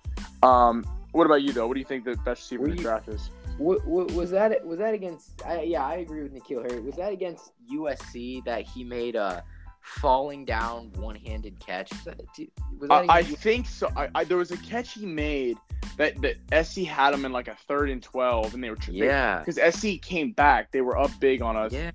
Um, 0.42 0.84
what 1.12 1.24
about 1.24 1.42
you 1.42 1.54
though? 1.54 1.66
What 1.66 1.74
do 1.74 1.80
you 1.80 1.86
think 1.86 2.04
the 2.04 2.16
best 2.16 2.42
receiver 2.42 2.68
in 2.68 2.76
the 2.76 2.82
draft 2.82 3.08
is? 3.08 3.30
What, 3.61 3.87
what, 3.87 4.11
was 4.12 4.31
that? 4.31 4.64
Was 4.64 4.79
that 4.79 4.95
against? 4.95 5.43
I, 5.45 5.61
yeah, 5.61 5.85
I 5.85 5.97
agree 5.97 6.23
with 6.23 6.33
N'Keal 6.33 6.62
Harry. 6.62 6.81
Was 6.81 6.97
that 6.97 7.12
against 7.12 7.52
USC 7.71 8.43
that 8.47 8.62
he 8.62 8.83
made 8.83 9.17
a 9.17 9.45
falling 9.83 10.47
down 10.47 10.90
one-handed 10.95 11.61
catch? 11.61 11.90
Was 11.90 12.05
that, 12.05 12.21
was 12.79 12.88
that 12.88 12.90
uh, 12.90 13.07
I 13.11 13.23
think 13.23 13.67
so. 13.67 13.90
I, 13.95 14.09
I, 14.14 14.25
there 14.25 14.38
was 14.38 14.50
a 14.50 14.57
catch 14.57 14.95
he 14.95 15.05
made 15.05 15.59
that 15.99 16.14
that 16.23 16.67
SC 16.67 16.85
had 16.85 17.12
him 17.12 17.26
in 17.26 17.33
like 17.33 17.49
a 17.49 17.55
third 17.69 17.90
and 17.90 18.02
twelve, 18.02 18.55
and 18.55 18.64
they 18.64 18.71
were 18.71 18.79
yeah 18.88 19.43
because 19.45 19.75
SC 19.75 20.01
came 20.01 20.33
back. 20.33 20.73
They 20.73 20.81
were 20.81 20.96
up 20.96 21.11
big 21.20 21.42
on 21.42 21.55
us. 21.55 21.70
Yeah, 21.70 21.90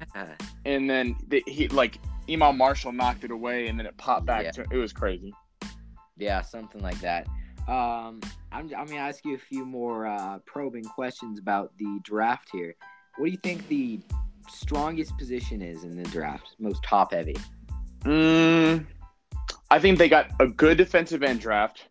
and 0.66 0.88
then 0.88 1.16
they, 1.28 1.42
he 1.48 1.68
like 1.70 1.98
Iman 2.30 2.60
Marshall 2.60 2.92
knocked 2.92 3.24
it 3.24 3.32
away, 3.32 3.70
and 3.70 3.80
then 3.80 3.88
it 3.88 3.98
popped 3.98 4.28
back. 4.28 4.44
Yeah. 4.44 4.52
To, 4.52 4.66
it 4.70 4.78
was 4.78 4.94
crazy. 4.94 5.34
Yeah, 6.16 6.44
something 6.44 6.84
like 6.84 7.00
that. 7.00 7.28
Um, 7.68 8.22
I'm, 8.56 8.74
I'm 8.76 8.88
gonna 8.88 9.00
ask 9.00 9.26
you 9.26 9.36
a 9.36 9.40
few 9.40 9.66
more 9.66 10.08
uh, 10.08 10.40
probing 10.46 10.86
questions 10.86 11.40
about 11.40 11.78
the 11.78 12.00
draft 12.04 12.50
here. 12.52 12.76
What 13.18 13.26
do 13.26 13.32
you 13.32 13.38
think 13.38 13.68
the 13.68 14.00
strongest 14.50 15.18
position 15.18 15.62
is 15.62 15.84
in 15.84 16.02
the 16.02 16.10
draft, 16.10 16.56
most 16.58 16.82
top 16.84 17.12
heavy? 17.12 17.36
Mm, 18.04 18.86
I 19.70 19.80
think 19.80 19.98
they 19.98 20.08
got 20.08 20.32
a 20.40 20.48
good 20.48 20.78
defensive 20.78 21.22
end 21.22 21.42
draft. 21.42 21.84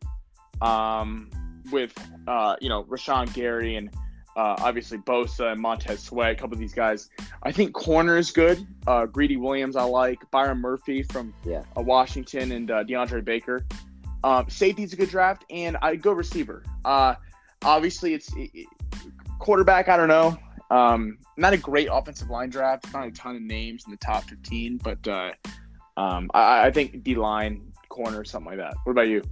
Um, 0.62 1.30
with 1.70 1.92
uh, 2.26 2.56
you 2.60 2.68
know 2.68 2.84
Rashan 2.84 3.32
Gary 3.34 3.76
and 3.76 3.90
uh, 4.36 4.56
obviously 4.58 4.98
Bosa 4.98 5.52
and 5.52 5.60
Montez 5.60 6.02
Sweat, 6.02 6.32
a 6.32 6.34
couple 6.34 6.54
of 6.54 6.60
these 6.60 6.74
guys. 6.74 7.10
I 7.42 7.52
think 7.52 7.74
corner 7.74 8.16
is 8.16 8.30
good. 8.30 8.66
Uh, 8.86 9.06
Greedy 9.06 9.36
Williams, 9.36 9.76
I 9.76 9.84
like. 9.84 10.18
Byron 10.30 10.58
Murphy 10.58 11.02
from 11.02 11.34
yeah. 11.44 11.62
uh, 11.76 11.82
Washington 11.82 12.52
and 12.52 12.70
uh, 12.70 12.84
DeAndre 12.84 13.24
Baker. 13.24 13.66
Um, 14.24 14.48
safety's 14.48 14.94
a 14.94 14.96
good 14.96 15.10
draft, 15.10 15.44
and 15.50 15.76
I 15.82 15.96
go 15.96 16.10
receiver. 16.10 16.64
Uh, 16.82 17.14
obviously, 17.62 18.14
it's 18.14 18.32
it, 18.34 18.66
quarterback. 19.38 19.90
I 19.90 19.98
don't 19.98 20.08
know. 20.08 20.38
Um, 20.70 21.18
not 21.36 21.52
a 21.52 21.58
great 21.58 21.88
offensive 21.92 22.30
line 22.30 22.48
draft. 22.48 22.90
Not 22.94 23.06
a 23.06 23.10
ton 23.10 23.36
of 23.36 23.42
names 23.42 23.84
in 23.84 23.90
the 23.90 23.98
top 23.98 24.24
15, 24.24 24.78
but 24.78 25.06
uh, 25.06 25.32
um, 25.98 26.30
I, 26.32 26.68
I 26.68 26.70
think 26.70 27.04
D 27.04 27.16
line, 27.16 27.70
corner, 27.90 28.24
something 28.24 28.56
like 28.56 28.58
that. 28.58 28.74
What 28.84 28.92
about 28.92 29.08
you? 29.08 29.22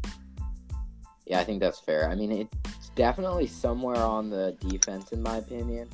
Yeah, 1.26 1.40
I 1.40 1.44
think 1.44 1.60
that's 1.60 1.80
fair. 1.80 2.10
I 2.10 2.14
mean, 2.14 2.30
it's 2.30 2.90
definitely 2.90 3.46
somewhere 3.46 3.96
on 3.96 4.28
the 4.28 4.54
defense, 4.60 5.12
in 5.12 5.22
my 5.22 5.38
opinion. 5.38 5.88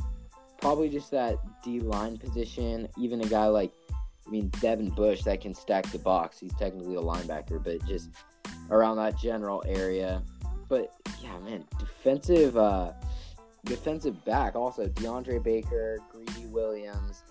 Probably 0.60 0.88
just 0.88 1.12
that 1.12 1.38
D 1.62 1.78
line 1.78 2.18
position. 2.18 2.88
Even 2.98 3.20
a 3.20 3.26
guy 3.26 3.46
like, 3.46 3.72
I 4.26 4.30
mean, 4.30 4.48
Devin 4.60 4.90
Bush 4.90 5.22
that 5.22 5.40
can 5.40 5.54
stack 5.54 5.86
the 5.92 6.00
box. 6.00 6.40
He's 6.40 6.52
technically 6.54 6.96
a 6.96 7.00
linebacker, 7.00 7.62
but 7.62 7.84
just 7.86 8.08
around 8.70 8.96
that 8.96 9.16
general 9.18 9.62
area. 9.66 10.22
But 10.68 10.94
yeah, 11.22 11.38
man, 11.38 11.64
defensive, 11.78 12.56
uh, 12.56 12.92
defensive 13.64 14.24
back 14.24 14.54
also 14.54 14.88
DeAndre 14.88 15.42
Baker, 15.42 15.98
Greedy 16.10 16.46
Williams, 16.46 17.22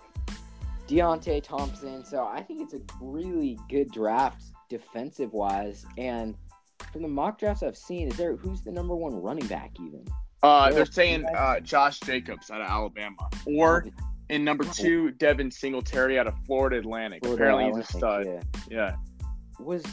Deionte 0.88 1.42
Thompson. 1.42 2.04
So 2.04 2.24
I 2.24 2.42
think 2.42 2.62
it's 2.62 2.74
a 2.74 2.80
really 3.00 3.58
good 3.68 3.90
draft 3.92 4.42
defensive 4.68 5.32
wise 5.32 5.86
and 5.96 6.34
from 6.92 7.02
the 7.02 7.08
mock 7.08 7.38
drafts 7.38 7.62
I've 7.62 7.76
seen, 7.76 8.08
is 8.08 8.16
there 8.16 8.36
who's 8.36 8.62
the 8.62 8.72
number 8.72 8.94
one 8.94 9.14
running 9.14 9.46
back 9.46 9.72
even? 9.80 10.04
Uh, 10.42 10.70
they're 10.70 10.86
saying 10.86 11.24
uh, 11.26 11.60
Josh 11.60 12.00
Jacobs 12.00 12.50
out 12.50 12.60
of 12.60 12.68
Alabama, 12.68 13.28
or 13.46 13.84
in 14.28 14.44
number 14.44 14.64
two, 14.64 15.10
Devin 15.12 15.50
Singletary 15.50 16.18
out 16.18 16.28
of 16.28 16.34
Florida 16.46 16.78
Atlantic. 16.78 17.24
Florida 17.24 17.42
Apparently, 17.42 17.64
Atlantic, 17.64 17.86
he's 17.88 17.94
a 17.94 17.98
stud. 17.98 18.26
Yeah. 18.26 18.40
yeah. 18.70 18.96
Was 19.58 19.84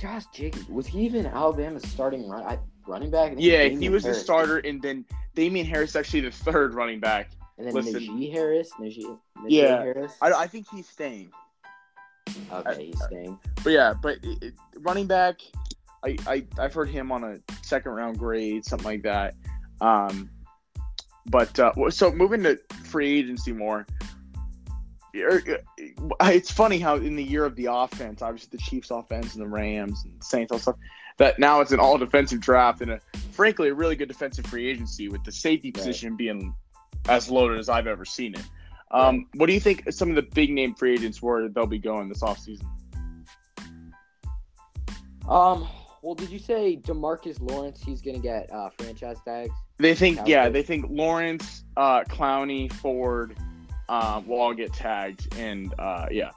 Josh 0.00 0.24
Jacobs 0.32 0.68
was 0.68 0.86
he 0.86 1.00
even 1.00 1.26
Alabama's 1.26 1.88
starting 1.88 2.28
run, 2.28 2.44
I, 2.44 2.58
running 2.86 3.10
back? 3.10 3.34
Yeah, 3.36 3.64
he 3.64 3.88
was 3.88 4.02
Harris. 4.02 4.18
the 4.18 4.24
starter, 4.24 4.58
and 4.58 4.80
then 4.82 5.04
Damien 5.34 5.66
Harris 5.66 5.96
actually 5.96 6.20
the 6.20 6.30
third 6.30 6.74
running 6.74 7.00
back. 7.00 7.30
And 7.58 7.66
then 7.66 7.74
Listen, 7.74 7.94
Najee 7.94 8.32
Harris, 8.32 8.70
Najee, 8.78 9.18
Najee 9.38 9.46
yeah, 9.48 9.78
Harris. 9.78 10.12
I, 10.20 10.32
I 10.32 10.46
think 10.46 10.66
he's 10.70 10.88
staying. 10.88 11.30
Okay, 12.52 12.70
I, 12.70 12.74
he's 12.74 13.02
staying. 13.04 13.38
But 13.64 13.72
yeah, 13.72 13.94
but 13.94 14.18
it, 14.22 14.52
running 14.80 15.06
back, 15.06 15.40
I, 16.04 16.16
I 16.26 16.44
I've 16.58 16.74
heard 16.74 16.90
him 16.90 17.10
on 17.10 17.24
a 17.24 17.38
second 17.62 17.92
round 17.92 18.18
grade, 18.18 18.64
something 18.64 18.84
like 18.84 19.02
that. 19.02 19.34
Um, 19.80 20.30
but 21.26 21.58
uh, 21.58 21.72
so 21.90 22.12
moving 22.12 22.42
to 22.42 22.58
free 22.84 23.18
agency 23.18 23.52
more. 23.52 23.86
Uh, 25.16 26.30
it's 26.32 26.50
funny 26.50 26.78
how 26.78 26.96
in 26.96 27.16
the 27.16 27.24
year 27.24 27.44
of 27.44 27.56
the 27.56 27.66
offense, 27.66 28.22
obviously 28.22 28.48
the 28.52 28.62
Chiefs' 28.62 28.90
offense 28.90 29.34
and 29.34 29.42
the 29.42 29.48
Rams 29.48 30.04
and 30.04 30.22
Saints 30.22 30.52
all 30.52 30.58
stuff, 30.58 30.76
that 31.18 31.38
now 31.38 31.60
it's 31.60 31.72
an 31.72 31.80
all 31.80 31.98
defensive 31.98 32.40
draft 32.40 32.82
and 32.82 32.90
a 32.92 33.00
frankly 33.32 33.68
a 33.68 33.74
really 33.74 33.96
good 33.96 34.08
defensive 34.08 34.46
free 34.46 34.68
agency 34.68 35.08
with 35.08 35.24
the 35.24 35.32
safety 35.32 35.72
position 35.72 36.10
right. 36.10 36.18
being 36.18 36.54
as 37.08 37.30
loaded 37.30 37.58
as 37.58 37.68
I've 37.68 37.86
ever 37.86 38.04
seen 38.04 38.34
it. 38.34 38.44
Um, 38.90 39.16
right. 39.16 39.26
What 39.34 39.46
do 39.46 39.52
you 39.52 39.60
think 39.60 39.90
some 39.92 40.10
of 40.10 40.16
the 40.16 40.22
big 40.22 40.50
name 40.50 40.74
free 40.74 40.92
agents 40.92 41.22
where 41.22 41.48
they'll 41.48 41.66
be 41.66 41.78
going 41.78 42.08
this 42.08 42.22
offseason? 42.22 42.66
Um, 45.28 45.66
well, 46.02 46.14
did 46.14 46.30
you 46.30 46.38
say 46.38 46.76
Demarcus 46.76 47.40
Lawrence? 47.40 47.82
He's 47.82 48.00
gonna 48.00 48.18
get 48.18 48.52
uh, 48.52 48.70
franchise 48.78 49.16
tags. 49.24 49.54
They 49.78 49.94
think, 49.94 50.20
yeah, 50.26 50.48
they 50.48 50.62
think 50.62 50.86
Lawrence, 50.88 51.64
uh, 51.76 52.04
Clowney, 52.04 52.72
Ford, 52.72 53.36
um, 53.88 54.26
will 54.26 54.40
all 54.40 54.54
get 54.54 54.72
tagged, 54.72 55.34
and 55.36 55.72
uh, 55.78 56.06
yeah. 56.10 56.30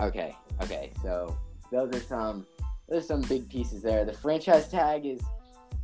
Okay, 0.00 0.36
okay, 0.62 0.90
so 1.02 1.36
those 1.70 1.94
are 1.94 2.00
some 2.00 2.46
those 2.88 3.04
are 3.04 3.06
some 3.06 3.22
big 3.22 3.48
pieces 3.48 3.82
there. 3.82 4.04
The 4.04 4.12
franchise 4.12 4.68
tag 4.68 5.06
is, 5.06 5.20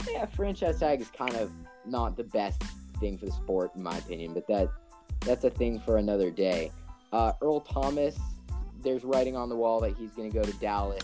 yeah, 0.09 0.27
franchise 0.27 0.79
tag 0.79 1.01
is 1.01 1.09
kind 1.09 1.35
of 1.37 1.51
not 1.87 2.17
the 2.17 2.25
best 2.25 2.63
thing 3.01 3.19
for 3.19 3.27
the 3.27 3.33
sport 3.33 3.73
in 3.75 3.83
my 3.83 3.97
opinion, 3.99 4.35
but 4.35 4.47
that 4.49 4.69
that's 5.21 5.45
a 5.45 5.51
thing 5.51 5.81
for 5.81 5.97
another 5.99 6.31
day. 6.31 6.71
Uh, 7.13 7.33
Earl 7.43 7.61
Thomas, 7.61 8.19
there's 8.83 9.05
writing 9.05 9.37
on 9.37 9.49
the 9.49 9.57
wall 9.57 9.81
that 9.81 9.97
he's 9.97 10.11
going 10.13 10.31
to 10.31 10.35
go 10.35 10.45
to 10.45 10.53
Dallas 10.55 11.03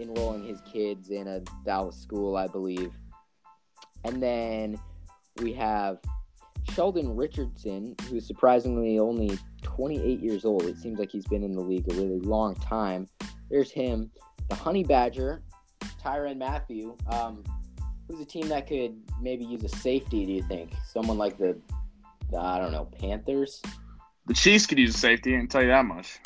enrolling 0.00 0.44
his 0.44 0.60
kids 0.62 1.10
in 1.10 1.28
a 1.28 1.40
Dallas 1.64 1.96
school, 1.96 2.36
I 2.36 2.48
believe. 2.48 2.92
And 4.04 4.22
then 4.22 4.78
we 5.40 5.52
have 5.54 5.98
Sheldon 6.72 7.14
Richardson, 7.14 7.94
who's 8.08 8.26
surprisingly 8.26 8.98
only 8.98 9.38
28 9.62 10.20
years 10.20 10.44
old. 10.44 10.64
It 10.64 10.78
seems 10.78 10.98
like 10.98 11.10
he's 11.10 11.26
been 11.26 11.42
in 11.42 11.52
the 11.52 11.60
league 11.60 11.90
a 11.90 11.94
really 11.94 12.20
long 12.20 12.54
time. 12.56 13.06
There's 13.50 13.70
him. 13.70 14.10
The 14.48 14.54
Honey 14.54 14.84
Badger, 14.84 15.42
Tyrann 16.02 16.38
Mathieu. 16.38 16.96
Um, 17.10 17.44
who's 18.08 18.20
a 18.20 18.24
team 18.24 18.48
that 18.48 18.66
could 18.66 18.96
maybe 19.20 19.44
use 19.44 19.64
a 19.64 19.68
safety, 19.68 20.26
do 20.26 20.32
you 20.32 20.42
think? 20.42 20.72
Someone 20.86 21.18
like 21.18 21.38
the, 21.38 21.58
the 22.30 22.38
I 22.38 22.58
don't 22.58 22.72
know, 22.72 22.86
Panthers? 22.98 23.62
The 24.26 24.34
Chiefs 24.34 24.66
could 24.66 24.78
use 24.78 24.94
a 24.94 24.98
safety, 24.98 25.34
I 25.34 25.38
can 25.38 25.48
tell 25.48 25.62
you 25.62 25.68
that 25.68 25.84
much. 25.84 26.18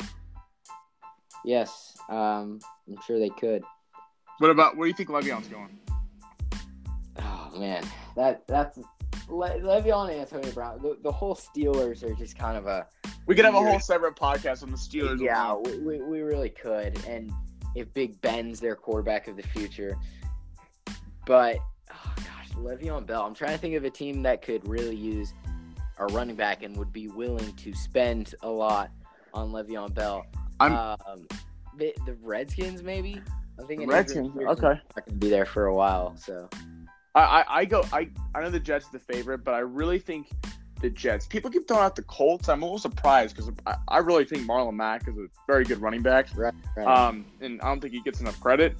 Yes, 1.45 1.97
um, 2.09 2.59
I'm 2.87 3.01
sure 3.05 3.19
they 3.19 3.29
could. 3.29 3.63
What 4.39 4.51
about 4.51 4.77
where 4.77 4.85
do 4.85 4.89
you 4.89 4.93
think 4.93 5.09
Le'Veon's 5.09 5.47
going? 5.47 5.79
Oh 7.17 7.59
man, 7.59 7.85
that 8.15 8.47
that's 8.47 8.79
Le- 9.29 9.59
Le'Veon 9.59 10.09
and 10.11 10.21
Antonio 10.21 10.51
Brown. 10.51 10.81
The, 10.81 10.97
the 11.03 11.11
whole 11.11 11.35
Steelers 11.35 12.03
are 12.03 12.13
just 12.15 12.37
kind 12.37 12.57
of 12.57 12.65
a 12.67 12.87
We 13.25 13.35
could 13.35 13.45
have 13.45 13.55
a 13.55 13.59
whole 13.59 13.79
separate 13.79 14.15
podcast 14.15 14.63
on 14.63 14.71
the 14.71 14.77
Steelers. 14.77 15.21
yeah. 15.21 15.55
We, 15.55 15.79
we, 15.79 16.01
we 16.01 16.19
really 16.21 16.49
could, 16.49 17.03
and 17.05 17.31
if 17.75 17.93
Big 17.93 18.19
Ben's 18.21 18.59
their 18.59 18.75
quarterback 18.75 19.27
of 19.27 19.35
the 19.37 19.43
future, 19.43 19.97
but 21.25 21.57
oh 21.91 22.13
gosh, 22.17 22.49
Le'Veon 22.55 23.05
Bell. 23.05 23.23
I'm 23.25 23.35
trying 23.35 23.51
to 23.51 23.57
think 23.57 23.75
of 23.75 23.83
a 23.83 23.89
team 23.89 24.23
that 24.23 24.41
could 24.41 24.67
really 24.67 24.95
use 24.95 25.33
a 25.99 26.05
running 26.07 26.35
back 26.35 26.63
and 26.63 26.75
would 26.77 26.93
be 26.93 27.07
willing 27.09 27.53
to 27.57 27.73
spend 27.73 28.33
a 28.41 28.49
lot 28.49 28.89
on 29.33 29.51
Le'Veon 29.51 29.93
Bell. 29.93 30.25
I'm- 30.59 30.73
um, 30.73 31.27
the, 31.77 31.93
the 32.05 32.13
Redskins 32.21 32.83
maybe. 32.83 33.21
I'm 33.59 33.67
thinking 33.67 33.87
Redskins. 33.87 34.31
Okay. 34.35 34.61
going 34.61 34.81
to 35.05 35.13
be 35.13 35.29
there 35.29 35.45
for 35.45 35.65
a 35.67 35.75
while, 35.75 36.15
so. 36.17 36.49
I, 37.15 37.21
I, 37.21 37.45
I 37.59 37.65
go. 37.65 37.83
I, 37.91 38.09
I 38.35 38.41
know 38.41 38.49
the 38.49 38.59
Jets 38.59 38.87
are 38.87 38.91
the 38.91 38.99
favorite, 38.99 39.43
but 39.43 39.53
I 39.53 39.59
really 39.59 39.99
think 39.99 40.29
the 40.81 40.89
Jets. 40.89 41.27
People 41.27 41.49
keep 41.49 41.67
throwing 41.67 41.83
out 41.83 41.95
the 41.95 42.03
Colts. 42.03 42.49
I'm 42.49 42.61
a 42.61 42.65
little 42.65 42.79
surprised 42.79 43.35
because 43.35 43.51
I, 43.65 43.75
I 43.87 43.97
really 43.97 44.25
think 44.25 44.47
Marlon 44.47 44.75
Mack 44.75 45.07
is 45.07 45.17
a 45.17 45.27
very 45.47 45.65
good 45.65 45.81
running 45.81 46.01
back. 46.01 46.27
Right, 46.35 46.53
right. 46.75 46.87
Um, 46.87 47.25
and 47.41 47.61
I 47.61 47.67
don't 47.67 47.81
think 47.81 47.93
he 47.93 48.01
gets 48.01 48.21
enough 48.21 48.39
credit. 48.39 48.77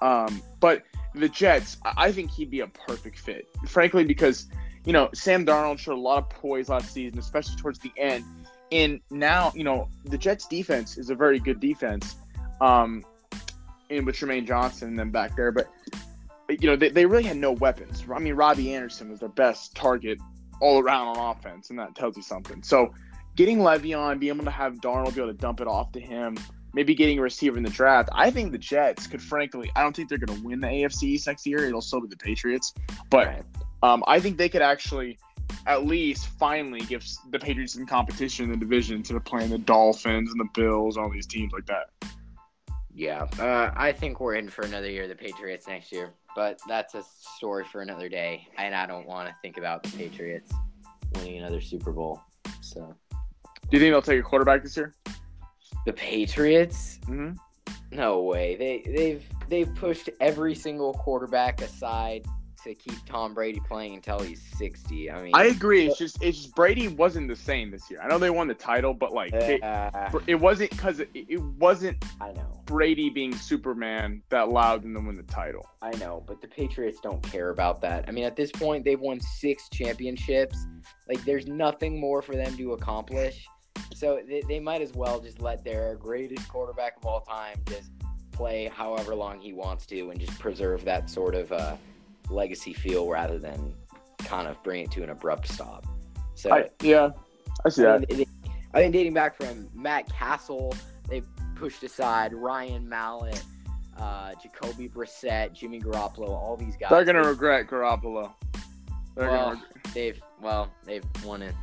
Um, 0.00 0.42
but 0.60 0.84
the 1.14 1.28
Jets, 1.28 1.78
I- 1.84 2.12
think 2.12 2.30
he'd 2.30 2.50
be 2.50 2.60
a 2.60 2.66
perfect 2.68 3.18
fit. 3.18 3.48
Frankly, 3.66 4.04
because 4.04 4.46
you 4.84 4.92
know 4.92 5.10
Sam 5.14 5.44
Darnold 5.44 5.78
showed 5.78 5.94
a 5.94 6.00
lot 6.00 6.18
of 6.18 6.30
poise 6.30 6.68
last 6.68 6.92
season, 6.92 7.18
especially 7.18 7.56
towards 7.56 7.78
the 7.78 7.92
end. 7.96 8.24
And 8.72 9.00
now, 9.10 9.52
you 9.54 9.64
know, 9.64 9.88
the 10.04 10.16
Jets' 10.16 10.46
defense 10.46 10.96
is 10.96 11.10
a 11.10 11.14
very 11.14 11.40
good 11.40 11.58
defense. 11.58 12.16
Um, 12.60 13.04
and 13.90 14.06
with 14.06 14.14
Trumaine 14.14 14.46
Johnson 14.46 14.90
and 14.90 14.98
them 14.98 15.10
back 15.10 15.34
there, 15.34 15.50
but 15.50 15.68
you 16.50 16.66
know 16.68 16.76
they, 16.76 16.88
they 16.90 17.06
really 17.06 17.22
had 17.22 17.36
no 17.36 17.52
weapons. 17.52 18.04
I 18.12 18.18
mean, 18.18 18.34
Robby 18.34 18.74
Anderson 18.74 19.10
was 19.10 19.20
their 19.20 19.28
best 19.28 19.74
target 19.74 20.18
all 20.60 20.78
around 20.78 21.16
on 21.16 21.36
offense, 21.36 21.70
and 21.70 21.78
that 21.78 21.94
tells 21.94 22.16
you 22.16 22.22
something. 22.22 22.62
So, 22.62 22.92
getting 23.36 23.58
Le'Veon, 23.58 24.18
being 24.20 24.34
able 24.34 24.44
to 24.44 24.50
have 24.50 24.74
Darnold 24.74 25.14
be 25.14 25.20
able 25.20 25.32
to 25.32 25.38
dump 25.38 25.60
it 25.60 25.66
off 25.66 25.92
to 25.92 26.00
him, 26.00 26.36
maybe 26.74 26.94
getting 26.94 27.18
a 27.18 27.22
receiver 27.22 27.56
in 27.56 27.64
the 27.64 27.70
draft. 27.70 28.10
I 28.12 28.30
think 28.30 28.52
the 28.52 28.58
Jets 28.58 29.06
could, 29.06 29.22
frankly, 29.22 29.70
I 29.74 29.82
don't 29.82 29.94
think 29.94 30.08
they're 30.08 30.18
going 30.18 30.38
to 30.38 30.46
win 30.46 30.60
the 30.60 30.68
AFC 30.68 31.04
East 31.04 31.26
next 31.26 31.46
year. 31.46 31.64
It'll 31.64 31.80
still 31.80 32.00
be 32.00 32.08
the 32.08 32.16
Patriots, 32.16 32.74
but 33.08 33.44
um, 33.82 34.04
I 34.06 34.20
think 34.20 34.36
they 34.36 34.48
could 34.48 34.62
actually, 34.62 35.18
at 35.66 35.86
least, 35.86 36.28
finally 36.38 36.80
give 36.80 37.04
the 37.30 37.38
Patriots 37.38 37.74
some 37.74 37.86
competition 37.86 38.46
in 38.46 38.50
the 38.52 38.58
division 38.58 38.96
instead 38.96 39.16
of 39.16 39.24
playing 39.24 39.50
the 39.50 39.58
Dolphins 39.58 40.30
and 40.30 40.40
the 40.40 40.48
Bills, 40.54 40.96
all 40.96 41.10
these 41.10 41.26
teams 41.26 41.52
like 41.52 41.66
that. 41.66 41.90
Yeah, 42.92 43.26
uh, 43.38 43.72
I 43.74 43.92
think 43.92 44.20
we're 44.20 44.34
in 44.34 44.48
for 44.48 44.62
another 44.62 44.90
year 44.90 45.04
of 45.04 45.08
the 45.08 45.14
Patriots 45.14 45.66
next 45.66 45.92
year, 45.92 46.12
but 46.36 46.58
that's 46.68 46.94
a 46.94 47.02
story 47.36 47.64
for 47.64 47.82
another 47.82 48.08
day, 48.08 48.46
and 48.58 48.74
I 48.74 48.86
don't 48.86 49.06
want 49.06 49.28
to 49.28 49.34
think 49.42 49.56
about 49.58 49.82
the 49.82 49.90
Patriots 49.96 50.52
winning 51.14 51.38
another 51.38 51.60
Super 51.60 51.92
Bowl. 51.92 52.20
So 52.60 52.94
Do 53.12 53.76
you 53.76 53.78
think 53.78 53.92
they'll 53.92 54.02
take 54.02 54.20
a 54.20 54.22
quarterback 54.22 54.62
this 54.62 54.76
year? 54.76 54.94
the 55.86 55.92
Patriots, 55.92 56.98
Mm-hmm. 57.06 57.32
no 57.96 58.20
way. 58.22 58.56
They 58.56 58.82
they've 58.94 59.24
they've 59.48 59.74
pushed 59.76 60.10
every 60.20 60.54
single 60.54 60.92
quarterback 60.94 61.60
aside 61.62 62.26
to 62.64 62.74
keep 62.74 63.04
Tom 63.06 63.34
Brady 63.34 63.60
playing 63.66 63.94
until 63.94 64.18
he's 64.20 64.42
sixty. 64.56 65.10
I 65.10 65.22
mean, 65.22 65.32
I 65.34 65.46
agree. 65.46 65.86
It's 65.86 65.98
just 65.98 66.22
it's 66.22 66.38
just 66.42 66.54
Brady 66.54 66.88
wasn't 66.88 67.28
the 67.28 67.36
same 67.36 67.70
this 67.70 67.90
year. 67.90 68.00
I 68.02 68.08
know 68.08 68.18
they 68.18 68.30
won 68.30 68.48
the 68.48 68.54
title, 68.54 68.94
but 68.94 69.12
like 69.12 69.32
uh, 69.34 70.10
it 70.26 70.34
wasn't 70.34 70.70
because 70.70 71.00
it, 71.00 71.10
it 71.14 71.42
wasn't 71.42 72.04
I 72.20 72.32
know, 72.32 72.62
Brady 72.66 73.10
being 73.10 73.34
Superman 73.34 74.22
that 74.30 74.48
allowed 74.48 74.82
them 74.82 74.94
to 74.94 75.00
win 75.00 75.16
the 75.16 75.22
title. 75.24 75.66
I 75.82 75.90
know, 75.96 76.22
but 76.26 76.40
the 76.40 76.48
Patriots 76.48 76.98
don't 77.02 77.22
care 77.22 77.50
about 77.50 77.80
that. 77.82 78.04
I 78.08 78.12
mean, 78.12 78.24
at 78.24 78.36
this 78.36 78.50
point, 78.50 78.84
they've 78.84 79.00
won 79.00 79.20
six 79.20 79.68
championships. 79.70 80.66
Like, 81.08 81.24
there's 81.24 81.46
nothing 81.46 81.98
more 81.98 82.22
for 82.22 82.36
them 82.36 82.56
to 82.56 82.72
accomplish. 82.74 83.46
So 83.94 84.20
they, 84.28 84.42
they 84.46 84.60
might 84.60 84.82
as 84.82 84.92
well 84.94 85.20
just 85.20 85.40
let 85.40 85.64
their 85.64 85.96
greatest 85.96 86.48
quarterback 86.48 86.96
of 86.98 87.06
all 87.06 87.20
time 87.20 87.58
just 87.66 87.90
play 88.32 88.70
however 88.74 89.14
long 89.14 89.40
he 89.40 89.52
wants 89.52 89.84
to 89.86 90.10
and 90.10 90.20
just 90.20 90.38
preserve 90.38 90.84
that 90.84 91.10
sort 91.10 91.34
of 91.34 91.52
uh, 91.52 91.76
legacy 92.30 92.72
feel 92.72 93.08
rather 93.08 93.38
than 93.38 93.74
kind 94.18 94.48
of 94.48 94.62
bring 94.62 94.84
it 94.84 94.90
to 94.92 95.02
an 95.02 95.10
abrupt 95.10 95.48
stop. 95.48 95.86
So 96.34 96.52
I, 96.52 96.68
yeah, 96.82 97.10
I 97.64 97.68
see 97.68 97.84
I 97.84 97.98
that. 97.98 98.16
mean, 98.16 98.26
I 98.72 98.80
think 98.80 98.92
dating 98.92 99.14
back 99.14 99.36
from 99.36 99.68
Matt 99.74 100.08
Cassel, 100.08 100.74
they 101.08 101.22
pushed 101.56 101.82
aside 101.82 102.32
Ryan 102.32 102.88
Mallett, 102.88 103.42
uh, 103.98 104.32
Jacoby 104.42 104.88
Brissett, 104.88 105.52
Jimmy 105.52 105.80
Garoppolo, 105.80 106.28
all 106.28 106.56
these 106.56 106.76
guys. 106.76 106.90
They're 106.90 107.04
gonna 107.04 107.26
regret 107.26 107.66
Garoppolo. 107.66 108.32
They're 109.16 109.28
well, 109.28 109.50
gonna. 109.50 109.62
Reg- 109.74 109.94
they've 109.94 110.22
well, 110.40 110.72
they've 110.86 111.04
won 111.24 111.42
it 111.42 111.54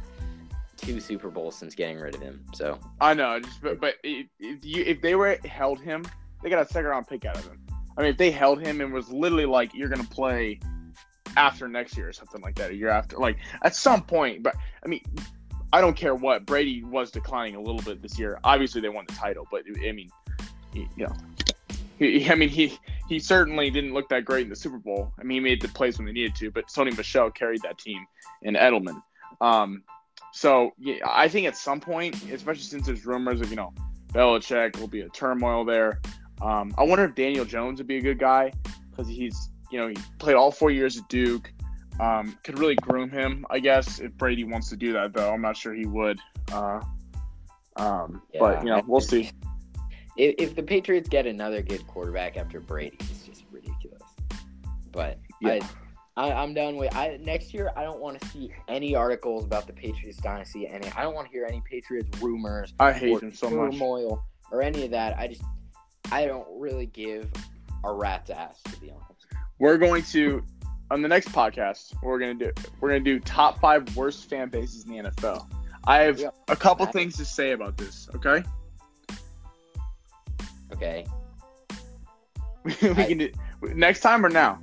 two 0.77 0.99
Super 0.99 1.29
Bowls 1.29 1.55
since 1.55 1.75
getting 1.75 1.99
rid 1.99 2.15
of 2.15 2.21
him. 2.21 2.43
So 2.53 2.79
I 3.01 3.13
know, 3.13 3.39
just 3.39 3.61
but 3.61 3.79
but 3.79 3.95
if 4.03 4.27
if 4.39 4.63
you 4.63 4.83
if 4.83 5.01
they 5.01 5.15
were 5.15 5.37
held 5.45 5.79
him, 5.79 6.05
they 6.41 6.49
got 6.49 6.65
a 6.65 6.71
second 6.71 6.89
round 6.89 7.07
pick 7.07 7.25
out 7.25 7.37
of 7.37 7.45
him. 7.45 7.59
I 7.97 8.01
mean, 8.01 8.11
if 8.11 8.17
they 8.17 8.31
held 8.31 8.61
him 8.61 8.81
and 8.81 8.93
was 8.93 9.09
literally 9.09 9.45
like, 9.45 9.73
you're 9.73 9.89
gonna 9.89 10.03
play 10.03 10.59
after 11.35 11.67
next 11.67 11.97
year 11.97 12.09
or 12.09 12.13
something 12.13 12.41
like 12.41 12.55
that, 12.55 12.71
a 12.71 12.75
year 12.75 12.89
after, 12.89 13.17
like 13.17 13.37
at 13.63 13.75
some 13.75 14.03
point. 14.03 14.43
But 14.43 14.55
I 14.83 14.87
mean, 14.87 15.01
I 15.73 15.81
don't 15.81 15.95
care 15.95 16.15
what 16.15 16.45
Brady 16.45 16.83
was 16.83 17.11
declining 17.11 17.55
a 17.55 17.61
little 17.61 17.81
bit 17.81 18.01
this 18.01 18.17
year. 18.17 18.39
Obviously, 18.43 18.81
they 18.81 18.89
won 18.89 19.05
the 19.07 19.13
title, 19.13 19.47
but 19.51 19.63
I 19.85 19.91
mean, 19.91 20.09
you 20.73 20.87
know, 20.97 21.13
he, 21.99 22.29
I 22.29 22.35
mean, 22.35 22.49
he 22.49 22.77
he 23.09 23.19
certainly 23.19 23.69
didn't 23.69 23.93
look 23.93 24.09
that 24.09 24.25
great 24.25 24.43
in 24.43 24.49
the 24.49 24.55
Super 24.55 24.77
Bowl. 24.77 25.13
I 25.19 25.23
mean, 25.23 25.37
he 25.37 25.39
made 25.39 25.61
the 25.61 25.67
plays 25.69 25.97
when 25.97 26.05
they 26.05 26.13
needed 26.13 26.35
to, 26.35 26.51
but 26.51 26.67
Sony 26.67 26.95
Michel 26.95 27.31
carried 27.31 27.61
that 27.63 27.77
team 27.77 28.05
and 28.43 28.55
Edelman. 28.55 29.01
Um, 29.41 29.83
so 30.33 30.71
yeah, 30.77 30.97
I 31.05 31.27
think 31.27 31.47
at 31.47 31.57
some 31.57 31.79
point, 31.79 32.15
especially 32.31 32.63
since 32.63 32.85
there's 32.85 33.05
rumors 33.05 33.41
of 33.41 33.49
you 33.49 33.55
know 33.55 33.73
Belichick 34.13 34.79
will 34.79 34.87
be 34.87 35.01
a 35.01 35.09
turmoil 35.09 35.65
there. 35.65 35.99
Um, 36.41 36.73
I 36.77 36.83
wonder 36.83 37.05
if 37.05 37.15
Daniel 37.15 37.45
Jones 37.45 37.79
would 37.79 37.87
be 37.87 37.97
a 37.97 38.01
good 38.01 38.19
guy 38.19 38.51
because 38.89 39.07
he's 39.07 39.49
you 39.71 39.79
know 39.79 39.87
he 39.87 39.95
played 40.19 40.35
all 40.35 40.51
four 40.51 40.71
years 40.71 40.97
at 40.97 41.07
Duke. 41.09 41.51
Um, 41.99 42.37
could 42.43 42.59
really 42.59 42.75
groom 42.75 43.09
him, 43.09 43.45
I 43.49 43.57
guess, 43.59 43.99
if 43.99 44.13
Brady 44.13 44.43
wants 44.43 44.69
to 44.69 44.77
do 44.77 44.93
that. 44.93 45.13
Though 45.13 45.33
I'm 45.33 45.41
not 45.41 45.57
sure 45.57 45.73
he 45.73 45.85
would. 45.87 46.19
Uh, 46.51 46.81
um, 47.77 48.21
but 48.39 48.63
you 48.63 48.69
know, 48.69 48.83
we'll 48.85 49.01
see. 49.01 49.31
if, 50.15 50.35
if 50.37 50.55
the 50.55 50.63
Patriots 50.63 51.09
get 51.09 51.25
another 51.25 51.61
good 51.61 51.85
quarterback 51.87 52.37
after 52.37 52.59
Brady, 52.59 52.97
it's 52.99 53.23
just 53.25 53.45
ridiculous. 53.51 54.01
But 54.91 55.19
Yeah. 55.41 55.59
I, 56.15 56.29
I, 56.29 56.33
I'm 56.33 56.53
done 56.53 56.77
with. 56.77 56.95
I 56.95 57.17
next 57.21 57.53
year 57.53 57.71
I 57.75 57.83
don't 57.83 57.99
want 57.99 58.19
to 58.19 58.27
see 58.29 58.51
any 58.67 58.95
articles 58.95 59.45
about 59.45 59.67
the 59.67 59.73
Patriots 59.73 60.17
dynasty. 60.19 60.67
Any 60.67 60.87
I 60.91 61.03
don't 61.03 61.13
want 61.13 61.27
to 61.27 61.31
hear 61.31 61.45
any 61.45 61.61
Patriots 61.69 62.09
rumors 62.21 62.73
I 62.79 62.91
hate 62.91 63.11
or 63.11 63.19
him 63.19 63.33
so 63.33 63.49
much. 63.49 63.71
turmoil 63.73 64.23
or 64.51 64.61
any 64.63 64.85
of 64.85 64.91
that. 64.91 65.17
I 65.19 65.27
just 65.27 65.43
I 66.11 66.25
don't 66.25 66.47
really 66.59 66.85
give 66.87 67.29
a 67.83 67.91
rat's 67.91 68.29
ass 68.29 68.61
to 68.65 68.79
be 68.79 68.91
honest. 68.91 69.25
We're 69.59 69.77
going 69.77 70.03
to 70.03 70.43
on 70.91 71.01
the 71.01 71.07
next 71.07 71.29
podcast. 71.29 71.93
We're 72.01 72.19
gonna 72.19 72.33
do 72.35 72.51
we're 72.79 72.89
gonna 72.89 72.99
do 73.01 73.19
top 73.19 73.59
five 73.59 73.95
worst 73.95 74.29
fan 74.29 74.49
bases 74.49 74.85
in 74.85 74.91
the 74.91 75.09
NFL. 75.11 75.47
I 75.85 75.99
have 75.99 76.21
a 76.47 76.55
couple 76.55 76.85
things 76.87 77.15
to 77.17 77.25
say 77.25 77.51
about 77.51 77.77
this. 77.77 78.09
Okay, 78.15 78.43
Okay. 80.73 81.05
we 82.63 82.73
can 82.73 83.17
do 83.17 83.31
next 83.73 84.01
time 84.01 84.25
or 84.25 84.29
now. 84.29 84.59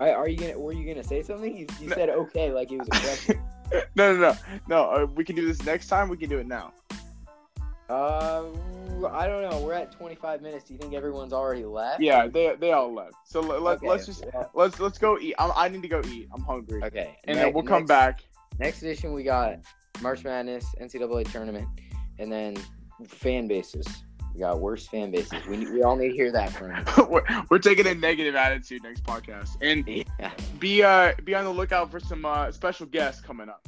Are, 0.00 0.08
are 0.10 0.28
you 0.28 0.36
gonna? 0.38 0.58
Were 0.58 0.72
you 0.72 0.86
gonna 0.86 1.04
say 1.04 1.22
something? 1.22 1.54
You, 1.56 1.66
you 1.80 1.88
No. 1.88 1.94
said 1.94 2.08
okay, 2.08 2.50
like 2.50 2.72
it 2.72 2.78
was 2.78 2.88
a 2.88 2.90
question. 2.90 3.40
No, 3.96 4.14
no, 4.14 4.20
no, 4.20 4.36
no. 4.68 4.84
Uh, 4.90 5.06
we 5.16 5.24
can 5.24 5.34
do 5.34 5.46
this 5.46 5.64
next 5.64 5.88
time. 5.88 6.08
We 6.08 6.16
can 6.18 6.28
do 6.28 6.38
it 6.38 6.46
now. 6.46 6.72
Uh, 7.90 8.44
I 9.10 9.26
don't 9.26 9.48
know. 9.50 9.60
We're 9.60 9.74
at 9.74 9.92
25 9.92 10.40
minutes. 10.42 10.64
Do 10.64 10.74
you 10.74 10.78
think 10.78 10.94
everyone's 10.94 11.32
already 11.32 11.64
left? 11.64 12.00
Yeah, 12.00 12.26
they 12.26 12.54
they 12.58 12.72
all 12.72 12.92
left. 12.92 13.14
So 13.24 13.40
let, 13.40 13.62
let, 13.62 13.76
Okay, 13.78 13.88
let's 13.88 14.06
just 14.06 14.24
well, 14.32 14.50
let's 14.54 14.80
let's 14.80 14.98
go 14.98 15.18
eat. 15.18 15.34
I'm, 15.38 15.50
I 15.56 15.68
need 15.68 15.82
to 15.82 15.88
go 15.88 16.00
eat. 16.06 16.28
I'm 16.32 16.42
hungry. 16.42 16.82
okay. 16.84 17.16
And 17.24 17.36
Ne- 17.36 17.44
then 17.44 17.52
we'll 17.52 17.62
come 17.62 17.80
next- 17.82 17.88
back. 17.88 18.20
Next 18.60 18.82
edition, 18.82 19.12
we 19.12 19.24
got 19.24 19.58
March 20.00 20.22
Madness, 20.22 20.64
NCAA 20.80 21.30
tournament, 21.30 21.66
and 22.20 22.30
then 22.30 22.56
fan 23.06 23.48
bases. 23.48 23.86
We 24.32 24.40
got 24.40 24.60
worse 24.60 24.86
fan 24.86 25.10
bases. 25.10 25.44
We, 25.48 25.58
we 25.70 25.82
all 25.82 25.96
need 25.96 26.10
to 26.10 26.14
hear 26.14 26.30
that 26.32 26.50
from 26.52 26.72
we're, 27.10 27.24
we're 27.50 27.58
taking 27.58 27.86
a 27.88 27.94
negative 27.94 28.34
attitude 28.36 28.82
next 28.84 29.02
podcast, 29.04 29.56
and 29.60 29.86
Yeah. 29.88 30.30
be 30.60 30.82
uh 30.82 31.12
be 31.24 31.34
on 31.34 31.44
the 31.44 31.50
lookout 31.50 31.90
for 31.90 31.98
some 32.00 32.24
uh, 32.24 32.50
special 32.52 32.86
guests 32.86 33.20
coming 33.20 33.48
up. 33.48 33.66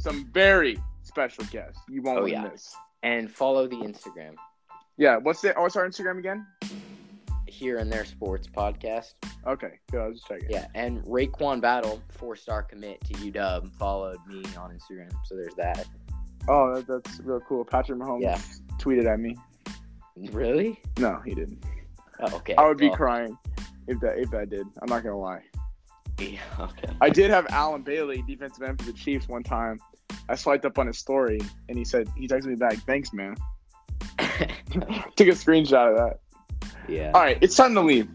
Some 0.00 0.26
very 0.32 0.78
special 1.02 1.44
guests. 1.44 1.80
You 1.88 2.02
won't 2.02 2.18
Oh, 2.18 2.24
yeah. 2.26 2.42
miss. 2.48 2.74
And 3.04 3.30
follow 3.30 3.68
the 3.68 3.76
Instagram 3.76 4.34
Yeah. 4.96 5.16
What's 5.18 5.40
the? 5.40 5.54
Oh, 5.54 5.62
what's 5.62 5.76
our 5.76 5.86
Instagram 5.88 6.18
again? 6.18 6.46
here 7.46 7.76
and 7.78 7.90
there 7.92 8.04
sports 8.04 8.48
podcast. 8.48 9.12
Okay. 9.46 9.78
Good. 9.92 10.00
I 10.00 10.08
was 10.08 10.16
just 10.16 10.26
checking. 10.26 10.50
Yeah, 10.50 10.66
and 10.74 11.00
Raekwon 11.04 11.60
Battle, 11.60 12.02
four 12.08 12.34
star 12.34 12.62
commit 12.64 13.00
to 13.04 13.14
UW, 13.14 13.70
followed 13.76 14.18
me 14.26 14.42
on 14.58 14.76
Instagram. 14.76 15.12
So 15.24 15.36
there's 15.36 15.54
that. 15.54 15.86
Oh, 16.48 16.74
that, 16.74 16.86
that's 16.88 17.20
real 17.20 17.40
cool. 17.48 17.64
Patrick 17.64 17.98
Mahomes 18.00 18.22
Yeah. 18.22 18.40
tweeted 18.78 19.06
at 19.06 19.20
me. 19.20 19.36
Really? 20.32 20.80
No, 20.98 21.20
he 21.24 21.34
didn't. 21.34 21.64
Oh, 22.20 22.36
okay. 22.36 22.54
I 22.56 22.66
would 22.66 22.78
be 22.78 22.90
crying 22.90 23.38
if 23.86 24.00
that 24.00 24.18
if 24.18 24.30
that 24.32 24.50
did. 24.50 24.66
I'm 24.82 24.88
not 24.88 25.02
gonna 25.02 25.18
lie. 25.18 25.42
Yeah, 26.20 26.38
okay. 26.60 26.90
I 27.00 27.10
did 27.10 27.30
have 27.32 27.44
Allen 27.50 27.82
Bailey, 27.82 28.22
defensive 28.24 28.62
end 28.62 28.78
for 28.80 28.86
the 28.86 28.92
Chiefs, 28.92 29.26
one 29.28 29.42
time. 29.42 29.80
I 30.28 30.34
swiped 30.36 30.64
up 30.64 30.78
on 30.78 30.86
his 30.86 30.98
story 30.98 31.40
and 31.68 31.76
he 31.76 31.84
said 31.84 32.08
he 32.16 32.26
texted 32.26 32.46
me 32.46 32.54
back, 32.56 32.74
"Thanks, 32.86 33.12
man." 33.12 33.36
Took 34.18 35.28
a 35.28 35.36
screenshot 35.36 35.90
of 35.92 35.96
that. 35.96 36.20
yeah. 36.88 37.10
All 37.14 37.20
right, 37.20 37.38
it's 37.40 37.56
time 37.56 37.74
to 37.74 37.80
leave. 37.80 38.08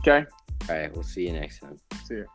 Okay. 0.00 0.26
All 0.68 0.76
right. 0.76 0.92
We'll 0.92 1.02
see 1.04 1.26
you 1.26 1.32
next 1.32 1.60
time. 1.60 1.78
See 2.04 2.14
you. 2.14 2.26